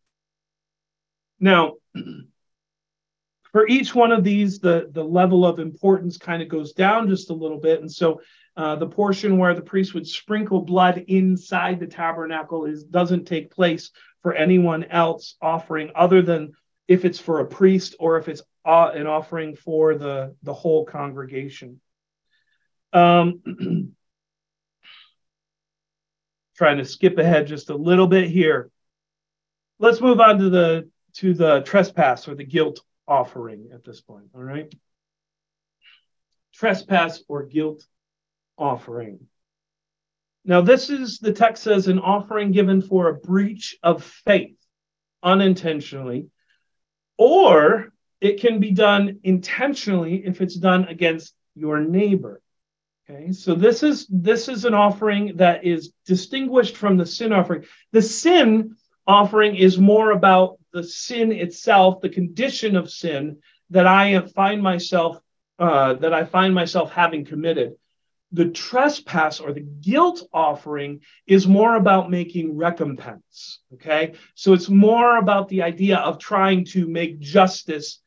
[1.39, 1.75] Now,
[3.53, 7.31] for each one of these, the, the level of importance kind of goes down just
[7.31, 7.81] a little bit.
[7.81, 8.21] And so
[8.57, 13.51] uh, the portion where the priest would sprinkle blood inside the tabernacle is doesn't take
[13.51, 13.91] place
[14.23, 16.53] for anyone else offering other than
[16.87, 20.85] if it's for a priest or if it's uh, an offering for the, the whole
[20.85, 21.81] congregation.
[22.93, 23.95] Um,
[26.61, 28.71] trying to skip ahead just a little bit here.
[29.79, 34.27] Let's move on to the to the trespass or the guilt offering at this point.
[34.35, 34.71] All right.
[36.53, 37.83] Trespass or guilt
[38.59, 39.21] offering.
[40.45, 44.59] Now, this is the text says an offering given for a breach of faith
[45.23, 46.27] unintentionally,
[47.17, 47.91] or
[48.21, 52.43] it can be done intentionally if it's done against your neighbor.
[53.11, 57.65] Okay, so this is this is an offering that is distinguished from the sin offering.
[57.93, 63.39] The sin offering is more about the sin itself, the condition of sin
[63.71, 65.21] that I find myself
[65.59, 67.75] uh, that I find myself having committed.
[68.33, 73.59] The trespass or the guilt offering is more about making recompense.
[73.75, 78.01] Okay, so it's more about the idea of trying to make justice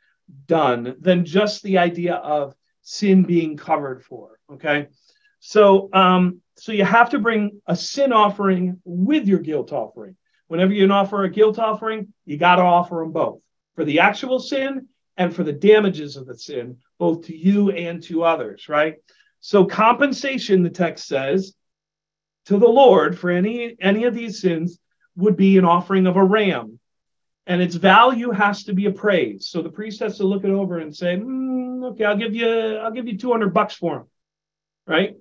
[0.47, 4.39] done than just the idea of sin being covered for.
[4.54, 4.88] Okay,
[5.39, 10.16] so um, so you have to bring a sin offering with your guilt offering.
[10.47, 13.41] Whenever you offer a guilt offering, you got to offer them both
[13.76, 14.88] for the actual sin
[15.18, 18.95] and for the damages of the sin, both to you and to others, right?
[19.39, 21.54] So compensation, the text says,
[22.45, 24.80] to the Lord for any any of these sins
[25.16, 26.80] would be an offering of a ram,
[27.47, 29.45] and its value has to be appraised.
[29.45, 32.78] So the priest has to look it over and say, mm, "Okay, I'll give you
[32.78, 34.08] I'll give you two hundred bucks for him,"
[34.88, 35.16] right?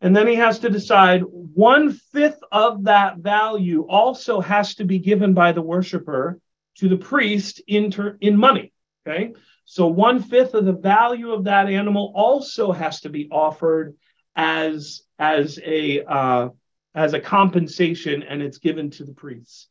[0.00, 4.98] And then he has to decide one fifth of that value also has to be
[4.98, 6.38] given by the worshiper
[6.76, 8.72] to the priest in, ter- in money.
[9.06, 9.32] Okay.
[9.64, 13.96] So one fifth of the value of that animal also has to be offered
[14.36, 16.48] as, as, a, uh,
[16.94, 19.68] as a compensation and it's given to the priests.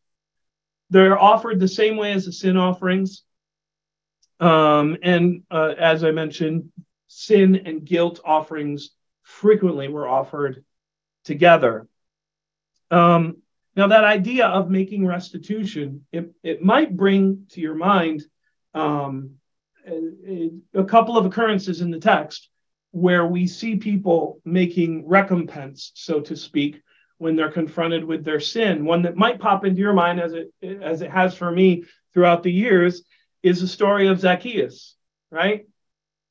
[0.90, 3.24] They're offered the same way as the sin offerings.
[4.40, 6.72] Um, and uh, as I mentioned,
[7.08, 8.90] sin and guilt offerings
[9.24, 10.64] frequently were offered
[11.24, 11.88] together.
[12.92, 13.38] Um,
[13.76, 18.24] now, that idea of making restitution, it, it might bring to your mind
[18.76, 19.36] um,
[19.88, 22.50] a, a, couple of occurrences in the text
[22.92, 26.82] where we see people making recompense, so to speak,
[27.18, 28.86] when they're confronted with their sin.
[28.86, 32.44] One that might pop into your mind, as it as it has for me throughout
[32.44, 33.04] the years,
[33.42, 34.96] is the story of Zacchaeus.
[35.32, 35.66] Right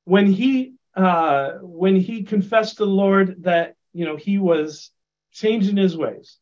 [0.04, 4.90] when he uh, when he confessed to the Lord that you know he was
[5.32, 6.38] changing his ways,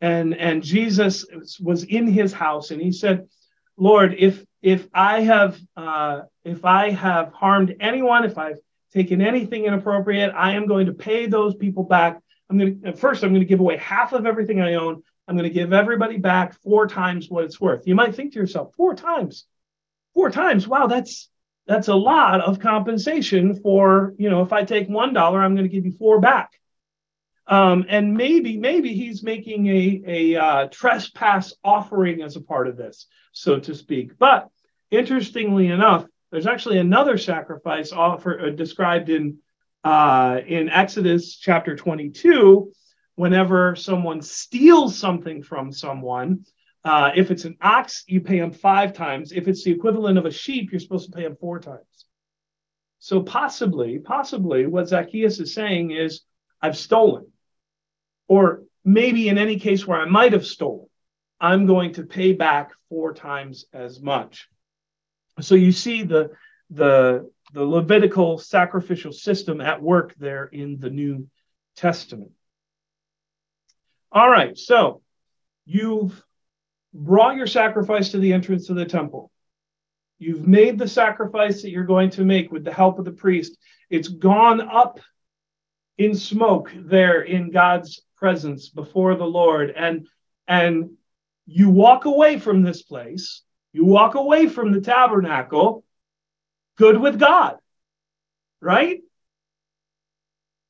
[0.00, 1.26] and and Jesus
[1.60, 3.28] was in his house, and he said,
[3.76, 8.58] "Lord, if if I have uh, if I have harmed anyone, if I've
[8.92, 12.20] taken anything inappropriate, I am going to pay those people back.
[12.48, 15.02] I'm going to first I'm going to give away half of everything I own.
[15.28, 17.86] I'm going to give everybody back four times what it's worth.
[17.86, 19.46] You might think to yourself, four times,
[20.12, 20.66] four times.
[20.66, 21.30] Wow, that's
[21.66, 25.68] that's a lot of compensation for you know if i take one dollar i'm going
[25.68, 26.52] to give you four back.
[27.46, 32.76] Um, and maybe maybe he's making a, a uh, trespass offering as a part of
[32.76, 34.18] this so to speak.
[34.18, 34.48] But
[34.90, 39.38] interestingly enough there's actually another sacrifice offer uh, described in
[39.82, 42.72] uh, in exodus chapter 22
[43.14, 46.44] whenever someone steals something from someone
[46.84, 49.32] uh, if it's an ox, you pay them five times.
[49.32, 52.06] If it's the equivalent of a sheep, you're supposed to pay them four times.
[52.98, 56.22] So possibly, possibly what Zacchaeus is saying is,
[56.62, 57.26] I've stolen.
[58.28, 60.86] Or maybe in any case where I might have stolen,
[61.40, 64.48] I'm going to pay back four times as much.
[65.40, 66.30] So you see the,
[66.68, 71.28] the, the Levitical sacrificial system at work there in the New
[71.76, 72.32] Testament.
[74.12, 75.02] All right, so
[75.64, 76.22] you've
[76.92, 79.30] brought your sacrifice to the entrance of the temple.
[80.18, 83.56] You've made the sacrifice that you're going to make with the help of the priest.
[83.88, 85.00] It's gone up
[85.96, 89.70] in smoke there in God's presence before the Lord.
[89.70, 90.06] And,
[90.46, 90.90] and
[91.46, 95.84] you walk away from this place, you walk away from the tabernacle,
[96.76, 97.56] good with God,
[98.60, 99.00] right?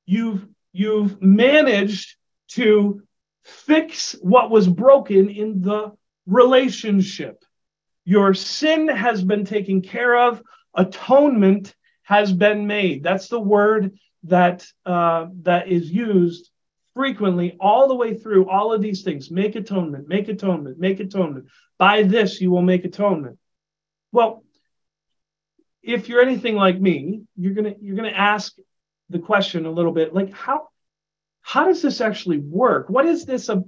[0.06, 2.16] You've, you've managed
[2.50, 3.02] to
[3.44, 5.92] fix what was broken in the
[6.30, 7.44] relationship.
[8.04, 10.42] Your sin has been taken care of,
[10.74, 13.02] atonement has been made.
[13.02, 16.50] That's the word that uh, that is used
[16.94, 19.30] frequently all the way through all of these things.
[19.30, 21.46] Make atonement, make atonement, make atonement.
[21.78, 23.38] By this you will make atonement.
[24.12, 24.44] Well,
[25.82, 28.56] if you're anything like me, you're gonna you're gonna ask
[29.08, 30.68] the question a little bit like how
[31.42, 32.88] how does this actually work?
[32.88, 33.64] What is this a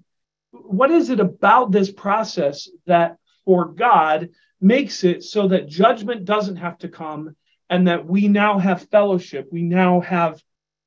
[0.53, 4.30] what is it about this process that for God
[4.61, 7.34] makes it so that judgment doesn't have to come
[7.68, 10.42] and that we now have fellowship, we now have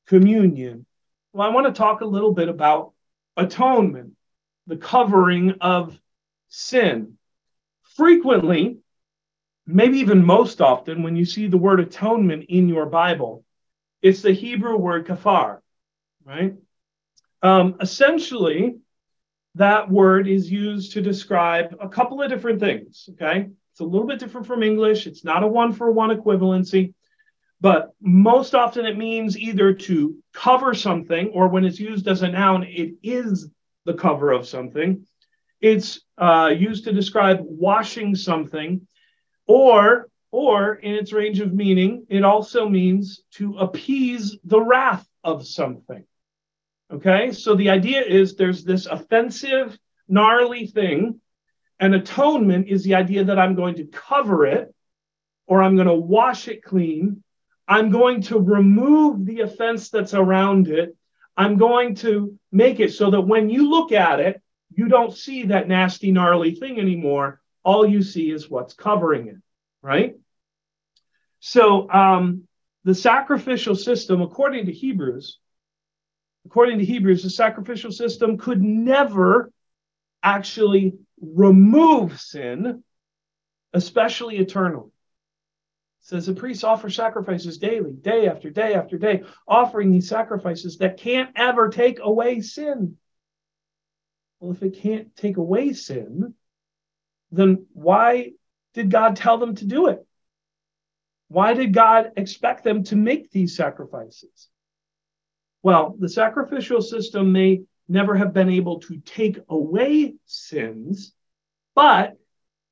[0.07, 0.85] communion?
[1.33, 2.93] Well, I want to talk a little bit about
[3.35, 4.13] atonement,
[4.67, 5.99] the covering of
[6.47, 7.17] sin.
[7.95, 8.77] Frequently,
[9.65, 13.43] maybe even most often, when you see the word atonement in your Bible,
[14.01, 15.59] it's the Hebrew word kafar,
[16.23, 16.53] right?
[17.41, 18.77] Um, essentially,
[19.55, 23.09] that word is used to describe a couple of different things.
[23.13, 23.49] Okay.
[23.71, 25.07] It's a little bit different from English.
[25.07, 26.93] It's not a one for one equivalency,
[27.59, 32.29] but most often it means either to cover something or when it's used as a
[32.29, 33.49] noun, it is
[33.85, 35.05] the cover of something.
[35.59, 38.87] It's uh, used to describe washing something
[39.47, 45.47] or or in its range of meaning, it also means to appease the wrath of
[45.47, 46.03] something.
[46.93, 49.77] Okay, so the idea is there's this offensive,
[50.07, 51.19] gnarly thing,
[51.79, 54.73] and atonement is the idea that I'm going to cover it
[55.47, 57.23] or I'm going to wash it clean.
[57.67, 60.95] I'm going to remove the offense that's around it.
[61.35, 65.45] I'm going to make it so that when you look at it, you don't see
[65.45, 67.41] that nasty, gnarly thing anymore.
[67.63, 69.37] All you see is what's covering it,
[69.81, 70.15] right?
[71.39, 72.47] So um,
[72.83, 75.39] the sacrificial system, according to Hebrews,
[76.45, 79.51] according to Hebrews, the sacrificial system could never
[80.21, 82.83] actually remove sin,
[83.73, 84.87] especially eternally.
[86.01, 90.77] It says the priests offer sacrifices daily, day after day after day, offering these sacrifices
[90.77, 92.97] that can't ever take away sin.
[94.39, 96.35] Well, if it can't take away sin,
[97.31, 98.33] then why
[98.73, 100.05] did God tell them to do it?
[101.27, 104.49] Why did God expect them to make these sacrifices?
[105.65, 111.11] Well, the sacrificial system may never have been able to take away sins,
[111.73, 112.17] but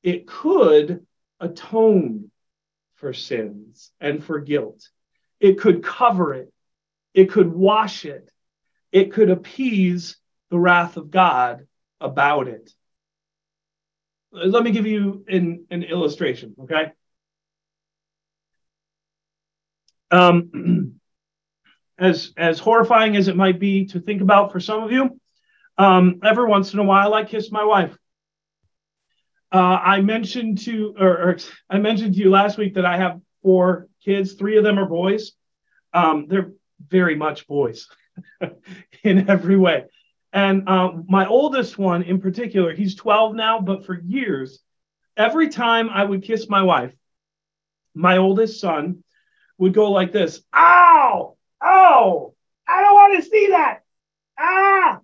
[0.03, 1.03] it could
[1.39, 2.29] atone
[2.93, 4.87] for sins and for guilt.
[5.39, 6.53] It could cover it,
[7.15, 8.29] it could wash it,
[8.91, 10.17] it could appease
[10.51, 11.65] the wrath of God
[11.99, 12.69] about it.
[14.31, 16.91] Let me give you an, an illustration, okay?
[20.11, 20.99] Um,
[22.03, 25.19] as as horrifying as it might be to think about for some of you,
[25.77, 27.97] um, every once in a while I kiss my wife.
[29.51, 31.37] Uh, I mentioned to or, or,
[31.69, 34.33] I mentioned to you last week that I have four kids.
[34.33, 35.31] Three of them are boys.
[35.93, 36.51] Um, they're
[36.89, 37.87] very much boys
[39.03, 39.85] in every way.
[40.33, 44.59] And uh, my oldest one in particular, he's 12 now, but for years,
[45.15, 46.93] every time I would kiss my wife,
[47.93, 49.03] my oldest son
[49.59, 51.37] would go like this Ow!
[51.63, 52.33] Ow!
[52.67, 53.79] I don't want to see that.
[54.39, 54.99] Ah!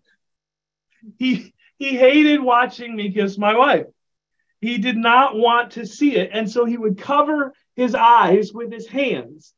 [1.18, 3.88] He, he hated watching me kiss my wife.
[4.62, 6.32] He did not want to see it.
[6.34, 9.54] And so he would cover his eyes with his hands.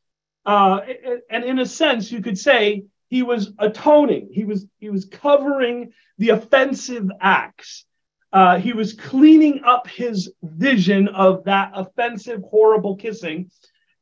[0.46, 0.82] Uh,
[1.30, 4.30] and in a sense, you could say he was atoning.
[4.32, 7.86] He was, he was covering the offensive acts.
[8.32, 13.50] Uh, he was cleaning up his vision of that offensive, horrible kissing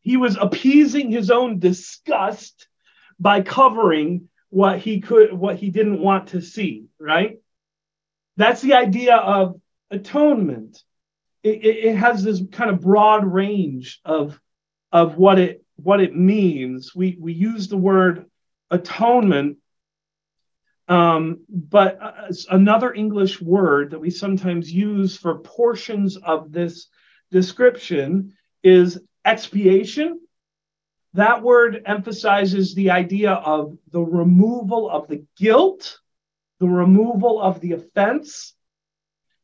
[0.01, 2.67] he was appeasing his own disgust
[3.19, 7.39] by covering what he could what he didn't want to see right?
[8.37, 9.59] That's the idea of
[9.89, 10.81] atonement.
[11.41, 14.39] It, it, it, has this kind of broad range of
[14.91, 16.93] of what it what it means.
[16.93, 18.25] We we use the word
[18.69, 19.57] atonement
[20.89, 26.87] um, but uh, another english word that we sometimes use for portions of this
[27.31, 30.19] description is expiation,
[31.13, 35.99] that word emphasizes the idea of the removal of the guilt,
[36.59, 38.53] the removal of the offense.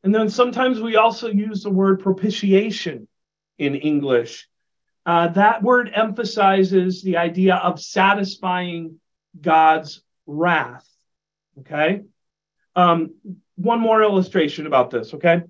[0.04, 3.08] And then sometimes we also use the word propitiation
[3.58, 4.48] in English.
[5.06, 9.00] Uh, that word emphasizes the idea of satisfying
[9.40, 10.88] God's wrath.
[11.60, 12.02] Okay.
[12.76, 13.16] Um,
[13.56, 15.14] one more illustration about this.
[15.14, 15.44] Okay.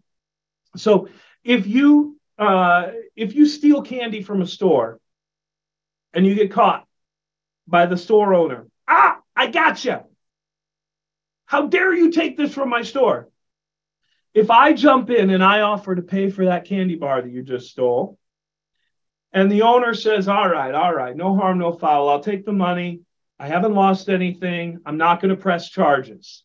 [0.77, 1.09] So
[1.43, 4.99] if you uh, if you steal candy from a store
[6.15, 6.87] and you get caught
[7.67, 10.05] by the store owner, ah, I gotcha.
[11.45, 13.29] How dare you take this from my store?
[14.33, 17.43] If I jump in and I offer to pay for that candy bar that you
[17.43, 18.17] just stole,
[19.31, 22.53] and the owner says, All right, all right, no harm, no foul, I'll take the
[22.53, 23.01] money.
[23.37, 24.79] I haven't lost anything.
[24.85, 26.43] I'm not going to press charges.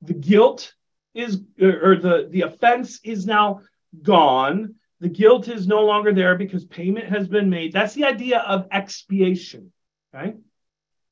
[0.00, 0.72] The guilt
[1.14, 3.60] is, or the, the offense is now
[4.02, 4.76] gone.
[5.02, 7.72] The guilt is no longer there because payment has been made.
[7.72, 9.72] That's the idea of expiation.
[10.14, 10.34] Okay.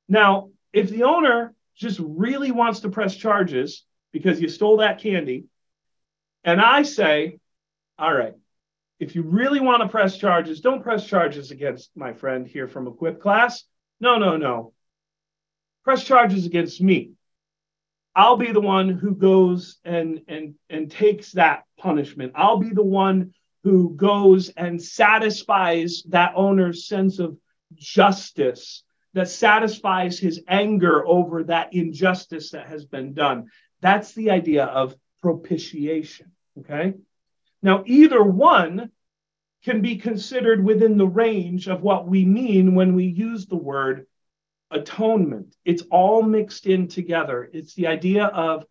[0.08, 5.46] Now, if the owner just really wants to press charges because you stole that candy,
[6.44, 7.40] and I say,
[7.98, 8.34] all right,
[9.00, 12.86] if you really want to press charges, don't press charges against my friend here from
[12.86, 13.64] Equip class.
[13.98, 14.72] No, no, no.
[15.82, 17.14] Press charges against me.
[18.14, 22.32] I'll be the one who goes and and and takes that punishment.
[22.36, 27.36] I'll be the one who goes and satisfies that owner's sense of
[27.74, 28.82] justice
[29.12, 33.48] that satisfies his anger over that injustice that has been done.
[33.80, 36.32] That's the idea of propitiation.
[36.58, 36.94] Okay.
[37.62, 38.90] Now, either one
[39.64, 44.06] can be considered within the range of what we mean when we use the word
[44.70, 45.54] atonement.
[45.64, 47.50] It's all mixed in together.
[47.52, 48.64] It's the idea of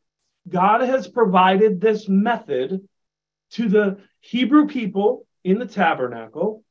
[0.47, 2.87] God has provided this method
[3.51, 6.63] to the Hebrew people in the tabernacle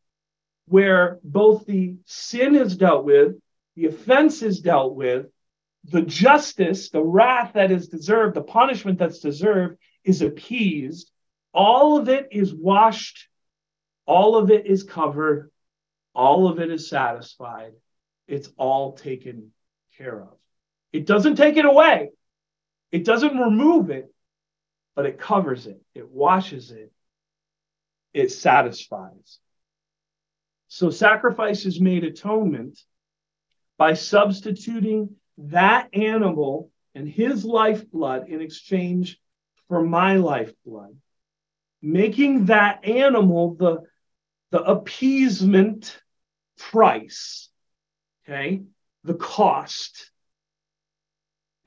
[0.66, 3.36] where both the sin is dealt with,
[3.74, 5.26] the offense is dealt with,
[5.84, 11.10] the justice, the wrath that is deserved, the punishment that's deserved is appeased.
[11.54, 13.28] All of it is washed,
[14.04, 15.50] all of it is covered,
[16.14, 17.72] all of it is satisfied.
[18.26, 19.52] It's all taken
[19.96, 20.36] care of.
[20.92, 22.10] It doesn't take it away,
[22.92, 24.12] it doesn't remove it,
[24.98, 26.90] but it covers it, it washes it,
[28.12, 29.38] it satisfies.
[30.66, 32.80] So sacrifices made atonement
[33.76, 39.20] by substituting that animal and his lifeblood in exchange
[39.68, 40.96] for my lifeblood,
[41.80, 43.82] making that animal the,
[44.50, 45.96] the appeasement
[46.58, 47.50] price,
[48.26, 48.62] okay,
[49.04, 50.10] the cost.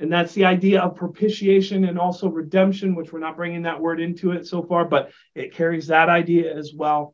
[0.02, 4.02] And that's the idea of propitiation and also redemption, which we're not bringing that word
[4.02, 7.14] into it so far, but it carries that idea as well.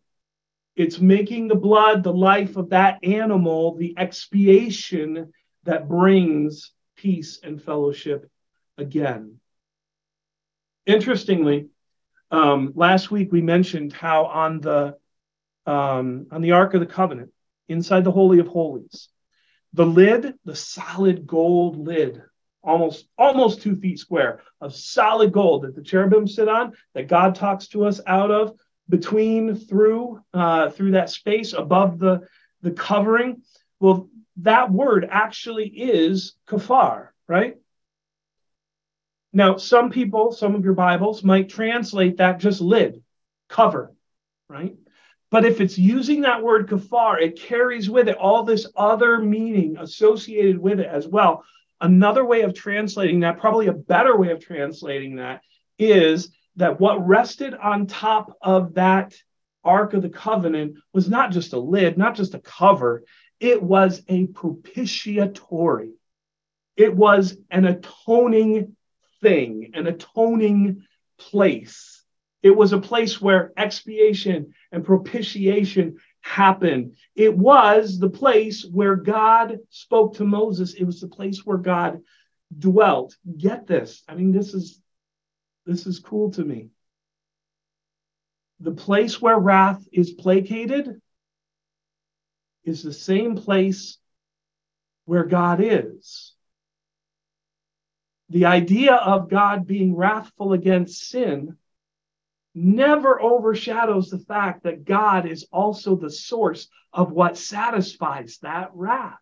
[0.74, 5.34] It's making the blood, the life of that animal, the expiation
[5.66, 8.32] that brings peace and fellowship
[8.78, 9.42] again.
[10.86, 11.68] Interestingly,
[12.32, 14.96] um, last week we mentioned how on the
[15.66, 17.34] um, on the Ark of the Covenant,
[17.68, 19.10] inside the Holy of Holies,
[19.74, 22.22] the lid, the solid gold lid,
[22.64, 27.36] almost almost two feet square of solid gold that the cherubim sit on, that God
[27.36, 28.58] talks to us out of,
[28.90, 32.28] between through uh, through that space above the
[32.62, 33.42] the covering.
[33.80, 37.58] Well that word actually is kafar right?
[39.34, 43.04] Now some people some of your bibles might translate that just lid
[43.50, 43.94] cover
[44.50, 44.76] right?
[45.30, 49.78] But if it's using that word kafar it carries with it all this other meaning
[49.78, 51.44] associated with it as well
[51.82, 55.42] another way of translating that probably a better way of translating that
[55.78, 59.14] is that what rested on top of that
[59.64, 63.04] Ark of the Covenant was not just a lid, not just a cover,
[63.40, 65.92] it was a propitiatory.
[66.76, 68.76] It was an atoning
[69.22, 70.84] thing, an atoning
[71.20, 72.04] place.
[72.44, 75.98] It was a place where expiation and propitiation
[76.28, 76.98] happened.
[77.16, 80.74] It was the place where God spoke to Moses.
[80.74, 82.02] It was the place where God
[82.56, 83.16] dwelt.
[83.38, 84.04] Get this.
[84.08, 84.82] I mean, this is
[85.66, 86.70] this is cool to me.
[88.60, 91.02] The place where wrath is placated
[92.64, 93.98] is the same place
[95.06, 96.34] where God is.
[98.30, 101.58] The idea of God being wrathful against sin
[102.58, 109.20] never overshadows the fact that God is also the source of what satisfies that wrath.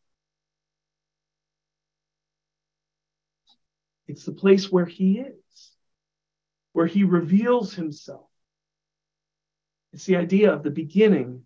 [4.08, 5.36] It's the place where He is
[6.76, 8.28] where he reveals himself.
[9.94, 11.44] It's the idea of the beginning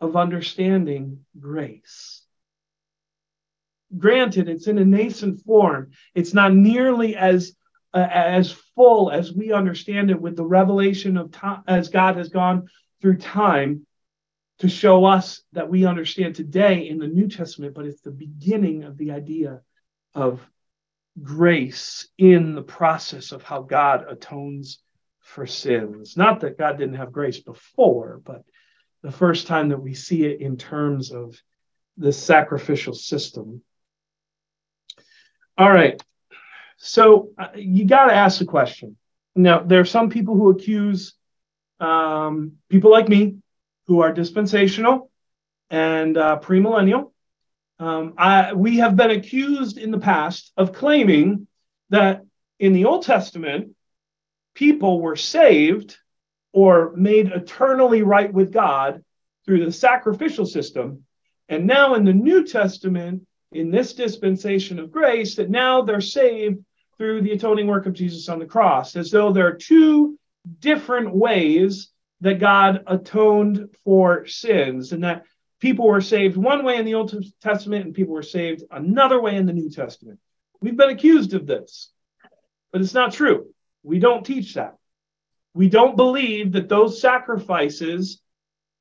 [0.00, 2.22] of understanding grace.
[3.98, 5.90] Granted, it's in a nascent form.
[6.14, 7.54] It's not nearly as
[7.94, 12.28] uh, as full as we understand it with the revelation of time as God has
[12.28, 12.68] gone
[13.00, 13.86] through time
[14.58, 18.84] to show us that we understand today in the New Testament, but it's the beginning
[18.84, 19.60] of the idea
[20.14, 20.40] of
[21.22, 24.80] grace in the process of how God atones
[25.20, 26.16] for sins.
[26.16, 28.42] Not that God didn't have grace before, but
[29.02, 31.40] the first time that we see it in terms of
[31.96, 33.62] the sacrificial system.
[35.56, 36.02] All right.
[36.84, 38.96] So uh, you got to ask the question.
[39.34, 41.14] Now, there are some people who accuse
[41.80, 43.36] um, people like me
[43.86, 45.10] who are dispensational
[45.70, 47.10] and uh, premillennial
[47.78, 51.46] um, I, we have been accused in the past of claiming
[51.90, 52.22] that
[52.58, 53.74] in the Old Testament,
[54.54, 55.96] people were saved
[56.52, 59.04] or made eternally right with God
[59.44, 61.04] through the sacrificial system.
[61.48, 66.64] And now in the New Testament, in this dispensation of grace, that now they're saved
[66.96, 70.18] through the atoning work of Jesus on the cross, as though there are two
[70.60, 71.90] different ways
[72.20, 75.24] that God atoned for sins, and that
[75.60, 79.36] people were saved one way in the Old Testament and people were saved another way
[79.36, 80.18] in the New Testament.
[80.60, 81.90] We've been accused of this,
[82.72, 83.52] but it's not true.
[83.82, 84.76] We don't teach that.
[85.54, 88.20] We don't believe that those sacrifices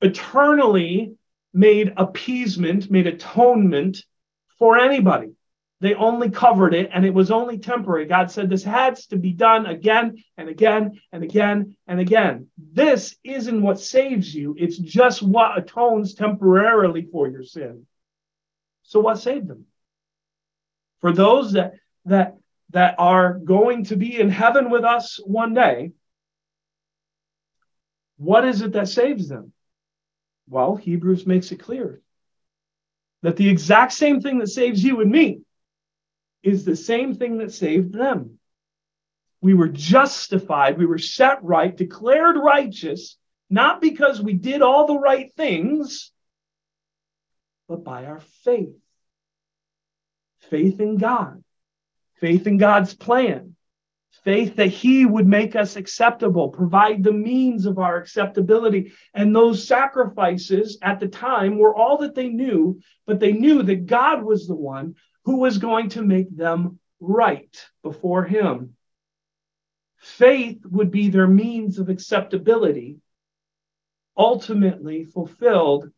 [0.01, 1.15] eternally
[1.53, 4.03] made appeasement, made atonement
[4.57, 5.33] for anybody.
[5.83, 8.05] They only covered it and it was only temporary.
[8.05, 12.47] God said this has to be done again and again and again and again.
[12.57, 17.85] This isn't what saves you, it's just what atones temporarily for your sin.
[18.83, 19.65] So what saved them?
[21.01, 21.73] For those that
[22.05, 22.37] that
[22.69, 25.91] that are going to be in heaven with us one day,
[28.15, 29.51] what is it that saves them?
[30.47, 32.01] Well, Hebrews makes it clear
[33.21, 35.41] that the exact same thing that saves you and me
[36.43, 38.37] is the same thing that saved them.
[39.41, 43.17] We were justified, we were set right, declared righteous,
[43.49, 46.11] not because we did all the right things,
[47.67, 48.75] but by our faith.
[50.49, 51.43] Faith in God,
[52.19, 53.55] faith in God's plan,
[54.23, 58.93] faith that He would make us acceptable, provide the means of our acceptability.
[59.13, 63.85] And those sacrifices at the time were all that they knew, but they knew that
[63.85, 64.95] God was the one
[65.25, 68.75] who was going to make them right before him.
[69.97, 72.97] Faith would be their means of acceptability,
[74.17, 75.89] ultimately fulfilled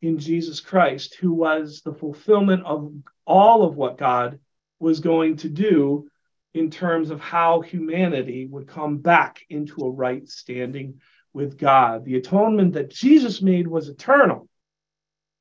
[0.00, 2.92] in Jesus Christ, who was the fulfillment of
[3.26, 4.38] all of what God
[4.78, 6.08] was going to do
[6.52, 11.00] in terms of how humanity would come back into a right standing
[11.32, 12.04] with God.
[12.04, 14.48] The atonement that Jesus made was eternal.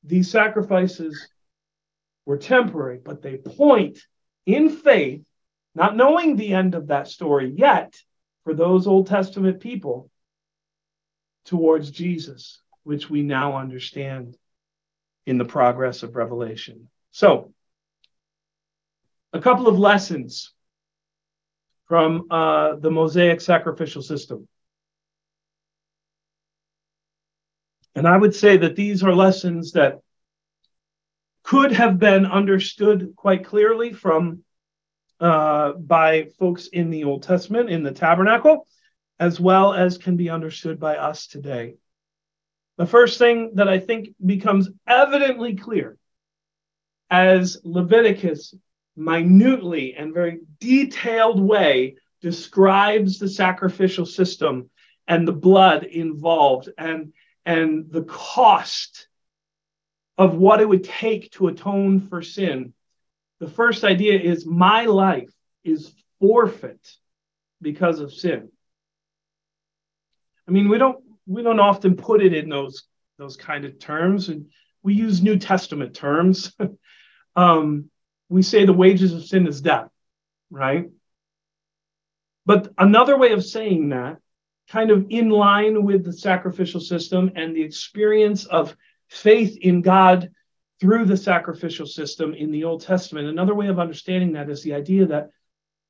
[0.04, 1.28] These sacrifices
[2.26, 4.00] were temporary, but they point
[4.46, 5.24] in faith,
[5.76, 7.96] not knowing the end of that story yet
[8.44, 10.10] for those Old Testament people,
[11.46, 14.38] towards Jesus, which we now understand
[15.26, 16.90] in the progress of Revelation.
[17.12, 17.54] So,
[19.32, 20.54] a couple of lessons
[21.88, 24.48] from uh, the Mosaic sacrificial system.
[27.96, 30.00] And I would say that these are lessons that
[31.44, 34.44] could have been understood quite clearly from
[35.20, 38.68] uh, by folks in the Old Testament in the tabernacle,
[39.20, 41.76] as well as can be understood by us today.
[42.78, 45.98] The first thing that I think becomes evidently clear
[47.10, 48.56] as Leviticus
[48.96, 54.70] minutely and very detailed way describes the sacrificial system
[55.08, 57.14] and the blood involved and
[57.46, 59.08] and the cost
[60.18, 62.74] of what it would take to atone for sin.
[63.40, 65.32] The first idea is my life
[65.64, 66.96] is forfeit
[67.62, 68.50] because of sin.
[70.48, 72.84] I mean, we don't we don't often put it in those
[73.18, 74.48] those kind of terms, and
[74.82, 76.54] we use New Testament terms.
[77.36, 77.90] um,
[78.30, 79.90] we say the wages of sin is death,
[80.50, 80.90] right?
[82.46, 84.18] But another way of saying that,
[84.70, 88.76] kind of in line with the sacrificial system and the experience of
[89.10, 90.32] faith in God
[90.80, 93.28] through the sacrificial system in the Old Testament.
[93.28, 95.30] Another way of understanding that is the idea that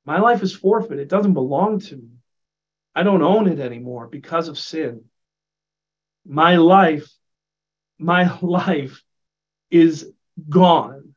[0.04, 0.98] my life is forfeit.
[0.98, 2.08] It doesn't belong to me.
[2.94, 5.04] I don't own it anymore because of sin.
[6.24, 7.10] My life,
[7.98, 9.02] my life
[9.70, 10.12] is
[10.48, 11.14] gone.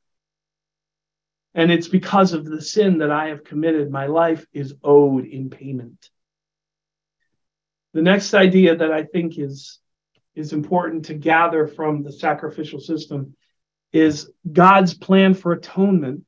[1.54, 3.92] And it's because of the sin that I have committed.
[3.92, 6.10] My life is owed in payment.
[7.94, 9.80] The next idea that I think is
[10.38, 13.36] is important to gather from the sacrificial system
[13.92, 16.24] is God's plan for atonement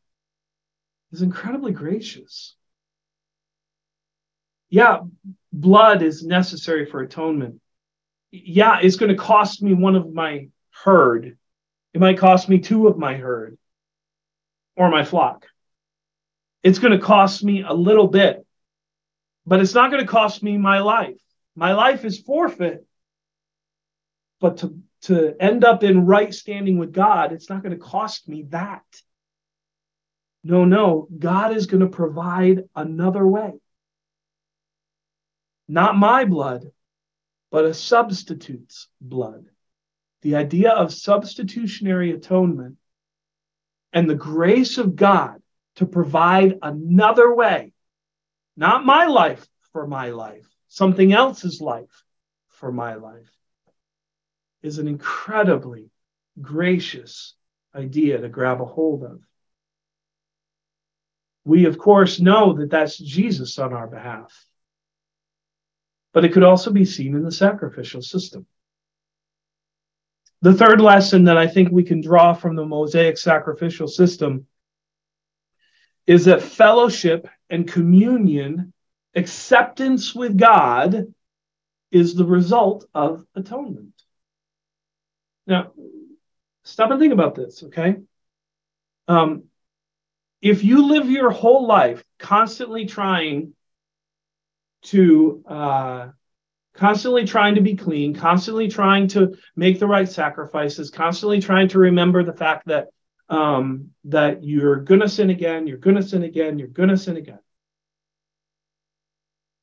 [1.12, 2.55] is incredibly gracious.
[4.70, 5.01] Yeah,
[5.53, 7.62] blood is necessary for atonement.
[8.32, 10.49] Yeah, it's going to cost me one of my
[10.84, 11.38] herd.
[11.93, 13.60] It might cost me two of my herd
[14.76, 15.45] or my flock.
[16.64, 18.43] It's going to cost me a little bit,
[19.45, 21.20] but it's not going to cost me my life.
[21.55, 22.86] My life is forfeit
[24.40, 28.28] but to, to end up in right standing with God, it's not going to cost
[28.28, 28.84] me that.
[30.44, 33.54] No, no, God is going to provide another way.
[35.68, 36.72] Not my blood,
[37.52, 39.46] but a substitute's blood.
[40.22, 42.78] The idea of substitutionary atonement
[43.92, 45.42] and the grace of God
[45.76, 47.74] to provide another way,
[48.56, 52.04] not my life for my life, something else's life
[52.50, 53.39] for my life
[54.62, 55.89] is an incredibly
[56.41, 57.36] gracious
[57.76, 59.22] idea to grab a hold of.
[61.45, 64.45] We, of course, know that that's Jesus on our behalf.
[66.14, 68.45] But it could also be seen in the sacrificial system.
[70.41, 74.47] The third lesson that I think we can draw from the Mosaic sacrificial system
[76.07, 78.74] is that fellowship and communion,
[79.16, 81.14] acceptance with God,
[81.91, 83.99] is the result of atonement.
[85.50, 85.72] Now,
[86.64, 87.97] stop and think about this, okay?
[89.08, 89.45] Um,
[90.41, 93.54] if you live your whole life constantly trying
[94.84, 96.10] to uh,
[96.76, 101.80] constantly trying to be clean, constantly trying to make the right sacrifices, constantly trying to
[101.80, 102.89] remember the fact that
[103.28, 107.39] um, that you're to sin again, you're to sin again, you're to sin again.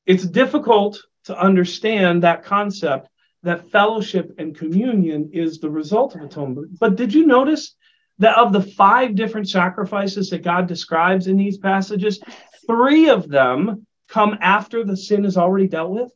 [0.05, 3.09] It's difficult to understand that concept
[3.43, 6.79] that fellowship and communion is the result of atonement.
[6.79, 7.75] But did you notice
[8.19, 12.19] that of the five different sacrifices that God describes in these passages,
[12.65, 16.11] three of them come after the sin is already dealt with?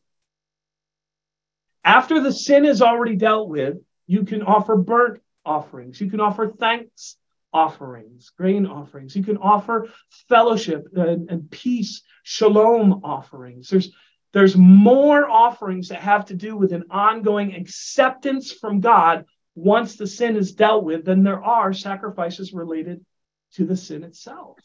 [1.83, 6.47] After the sin is already dealt with, you can offer burnt offerings, you can offer
[6.47, 7.17] thanks
[7.53, 9.89] offerings, grain offerings, you can offer
[10.29, 13.69] fellowship and, and peace, shalom offerings.
[13.69, 13.91] There's
[14.33, 19.25] there's more offerings that have to do with an ongoing acceptance from God
[19.55, 23.05] once the sin is dealt with than there are sacrifices related
[23.53, 24.57] to the sin itself.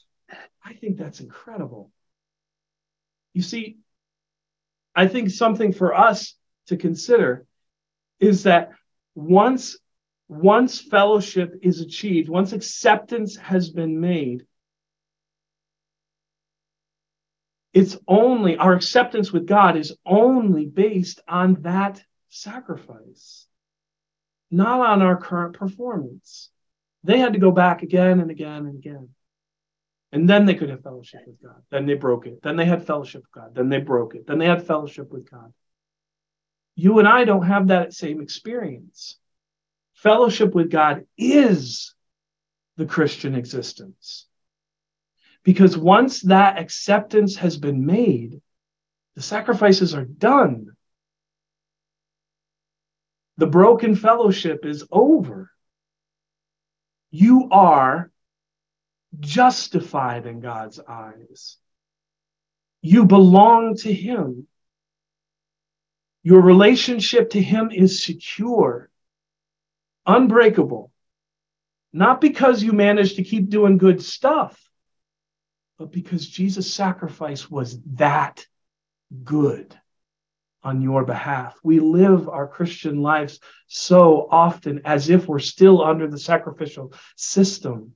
[0.64, 1.90] I think that's incredible.
[3.32, 3.78] You see,
[4.94, 6.34] I think something for us
[6.68, 7.44] to consider
[8.18, 8.70] is that
[9.14, 9.76] once
[10.28, 14.44] once fellowship is achieved, once acceptance has been made,
[17.76, 23.46] it's only our acceptance with God is only based on that sacrifice
[24.50, 26.50] not on our current performance.
[27.04, 29.08] They had to go back again and again and again.
[30.12, 31.62] And then they could have fellowship with God.
[31.70, 32.42] Then they broke it.
[32.42, 33.54] Then they had fellowship with God.
[33.54, 34.26] Then they broke it.
[34.26, 35.52] Then they had fellowship with God.
[36.74, 39.18] You and I don't have that same experience.
[39.94, 41.94] Fellowship with God is
[42.76, 44.26] the Christian existence.
[45.46, 48.42] Because once that acceptance has been made,
[49.14, 50.76] the sacrifices are done
[53.36, 55.50] the broken fellowship is over.
[57.10, 58.10] You are
[59.20, 61.56] justified in God's eyes.
[62.80, 64.46] You belong to Him.
[66.22, 68.90] Your relationship to Him is secure,
[70.06, 70.90] unbreakable,
[71.92, 74.60] not because you managed to keep doing good stuff,
[75.78, 78.46] but because Jesus' sacrifice was that
[79.24, 79.78] good
[80.62, 81.58] on your behalf.
[81.62, 87.94] We live our Christian lives so often as if we're still under the sacrificial system.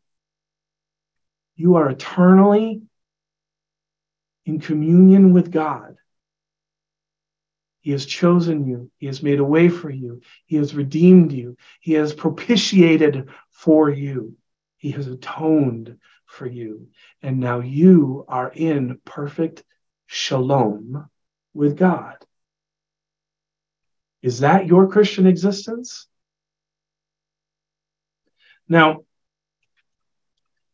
[1.57, 2.83] You are eternally
[4.47, 5.97] in communion with God.
[7.81, 8.91] He has chosen you.
[8.99, 10.20] He has made a way for you.
[10.47, 11.57] He has redeemed you.
[11.81, 14.37] He has propitiated for you.
[14.76, 15.99] He has atoned
[16.31, 16.89] for you.
[17.22, 19.64] And now you are in perfect
[20.07, 21.09] shalom
[21.53, 22.16] with God.
[24.22, 26.07] Is that your Christian existence?
[28.68, 29.01] Now,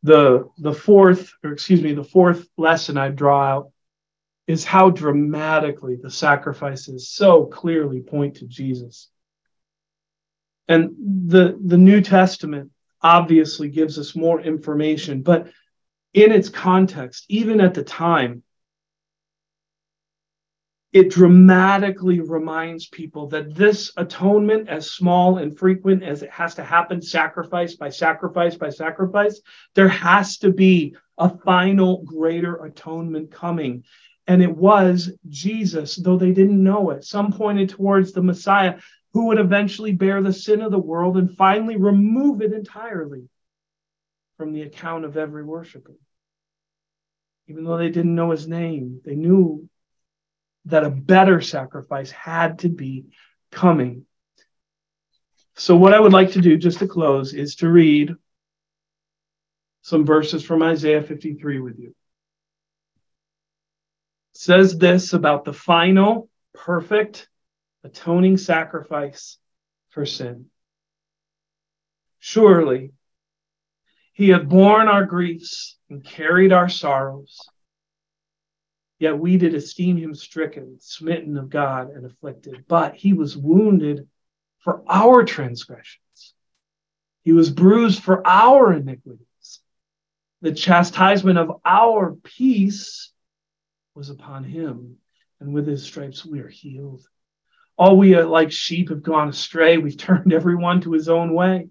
[0.03, 3.73] the the fourth, or excuse me, the fourth lesson I draw out
[4.47, 9.11] is how dramatically the sacrifices so clearly point to Jesus.
[10.69, 10.91] And
[11.27, 12.71] the the New Testament
[13.07, 15.47] obviously gives us more information, but
[16.13, 18.43] in its context, even at the time,
[20.93, 26.65] it dramatically reminds people that this atonement, as small and frequent as it has to
[26.65, 29.41] happen, sacrifice by sacrifice by sacrifice,
[29.77, 33.85] there has to be a final greater atonement coming.
[34.27, 37.05] And it was Jesus, though they didn't know it.
[37.05, 38.81] Some pointed towards the Messiah
[39.17, 43.27] who would eventually bear the sin of the world and finally remove it entirely
[44.37, 45.95] from the account of every worshiper.
[47.49, 49.71] Even though they didn't know his name, they knew
[50.67, 53.07] that a better sacrifice had to be
[53.51, 54.05] coming.
[55.55, 58.13] So, what I would like to do just to close is to read
[59.81, 61.89] some verses from Isaiah 53 with you.
[61.89, 61.95] It
[64.35, 67.31] says this about the final, perfect,
[67.87, 69.39] atoning sacrifice
[69.91, 70.47] for sin.
[72.19, 72.93] Surely
[74.13, 77.39] he hath borne our griefs and carried our sorrows.
[78.99, 82.65] Yet we did esteem him stricken, smitten of God, and afflicted.
[82.67, 84.09] But he was wounded
[84.59, 86.35] for our transgressions,
[87.23, 89.61] he was bruised for our iniquities.
[90.41, 93.13] The chastisement of our peace
[93.95, 94.97] was upon him,
[95.41, 97.07] and with his stripes we are healed.
[97.79, 99.79] All we uh, like sheep have gone astray.
[99.79, 101.69] We've turned everyone to his own way.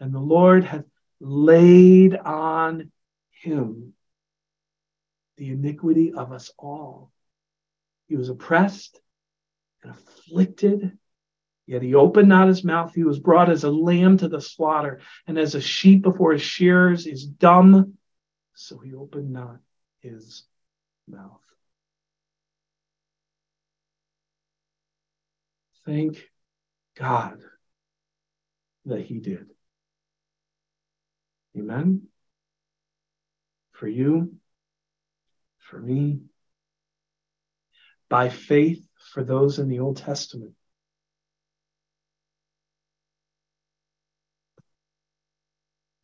[0.00, 0.84] And the Lord hath
[1.20, 2.90] laid on
[3.30, 3.94] him
[5.36, 7.10] the iniquity of us all.
[8.08, 9.00] He was oppressed
[9.82, 10.98] and afflicted,
[11.66, 12.94] Yet he opened not his mouth.
[12.94, 16.42] He was brought as a lamb to the slaughter, and as a sheep before his
[16.42, 17.96] shearers is dumb,
[18.54, 19.60] so he opened not
[20.00, 20.44] his
[21.08, 21.40] mouth.
[25.86, 26.30] Thank
[26.96, 27.40] God
[28.86, 29.46] that he did.
[31.56, 32.08] Amen.
[33.72, 34.34] For you,
[35.58, 36.20] for me,
[38.08, 40.52] by faith for those in the Old Testament.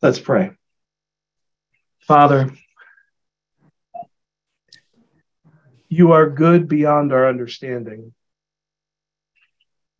[0.02, 0.52] Let's pray.
[2.00, 2.50] Father,
[5.88, 8.14] you are good beyond our understanding.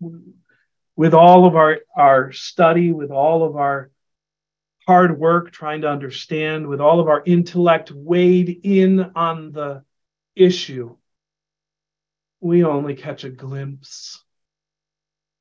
[0.01, 3.91] With all of our, our study, with all of our
[4.87, 9.85] hard work trying to understand, with all of our intellect weighed in on the
[10.35, 10.97] issue,
[12.41, 14.23] we only catch a glimpse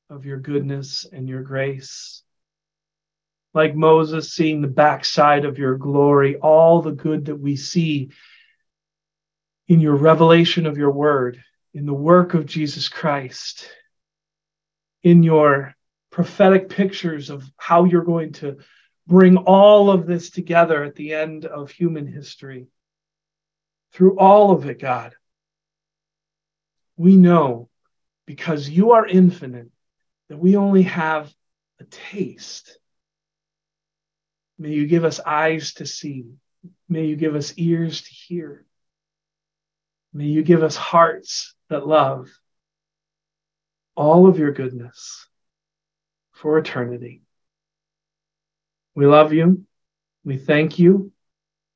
[0.09, 2.23] of your goodness and your grace.
[3.53, 8.11] Like Moses seeing the backside of your glory, all the good that we see
[9.67, 11.41] in your revelation of your word,
[11.73, 13.69] in the work of Jesus Christ,
[15.03, 15.75] in your
[16.11, 18.57] prophetic pictures of how you're going to
[19.07, 22.67] bring all of this together at the end of human history.
[23.93, 25.15] Through all of it, God,
[26.95, 27.69] we know
[28.25, 29.69] because you are infinite
[30.29, 31.33] that we only have
[31.79, 32.79] a taste
[34.59, 36.25] May you give us eyes to see.
[36.89, 38.65] May you give us ears to hear.
[40.13, 42.29] May you give us hearts that love
[43.99, 45.27] all of your goodness
[46.31, 47.21] for eternity.
[48.95, 49.65] We love you.
[50.23, 51.11] We thank you.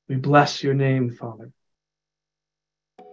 [0.08, 1.52] We bless your name, Father.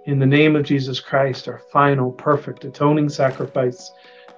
[0.06, 3.90] In the name of Jesus Christ, our final, perfect, atoning sacrifice,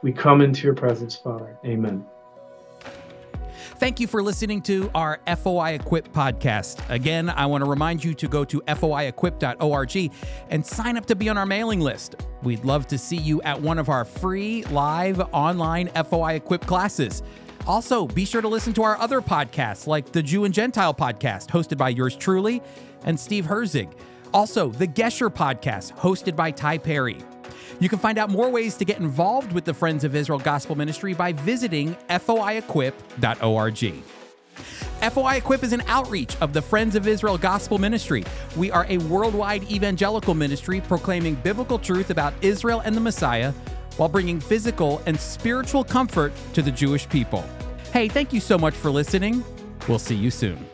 [0.02, 1.58] we come into your presence, Father.
[1.66, 2.06] Amen.
[3.82, 6.88] Thank you for listening to our FOI Equip podcast.
[6.88, 10.12] Again, I want to remind you to go to foiequip.org
[10.50, 12.14] and sign up to be on our mailing list.
[12.44, 17.24] We'd love to see you at one of our free live online FOI Equip classes.
[17.66, 21.48] Also, be sure to listen to our other podcasts like the Jew and Gentile podcast,
[21.48, 22.62] hosted by yours truly
[23.04, 23.90] and Steve Herzig.
[24.32, 27.18] Also, the Gesher podcast, hosted by Ty Perry.
[27.80, 30.76] You can find out more ways to get involved with the Friends of Israel Gospel
[30.76, 34.02] Ministry by visiting foiequip.org.
[35.02, 38.24] FOI Equip is an outreach of the Friends of Israel Gospel Ministry.
[38.56, 43.52] We are a worldwide evangelical ministry proclaiming biblical truth about Israel and the Messiah
[43.96, 47.44] while bringing physical and spiritual comfort to the Jewish people.
[47.92, 49.44] Hey, thank you so much for listening.
[49.88, 50.71] We'll see you soon.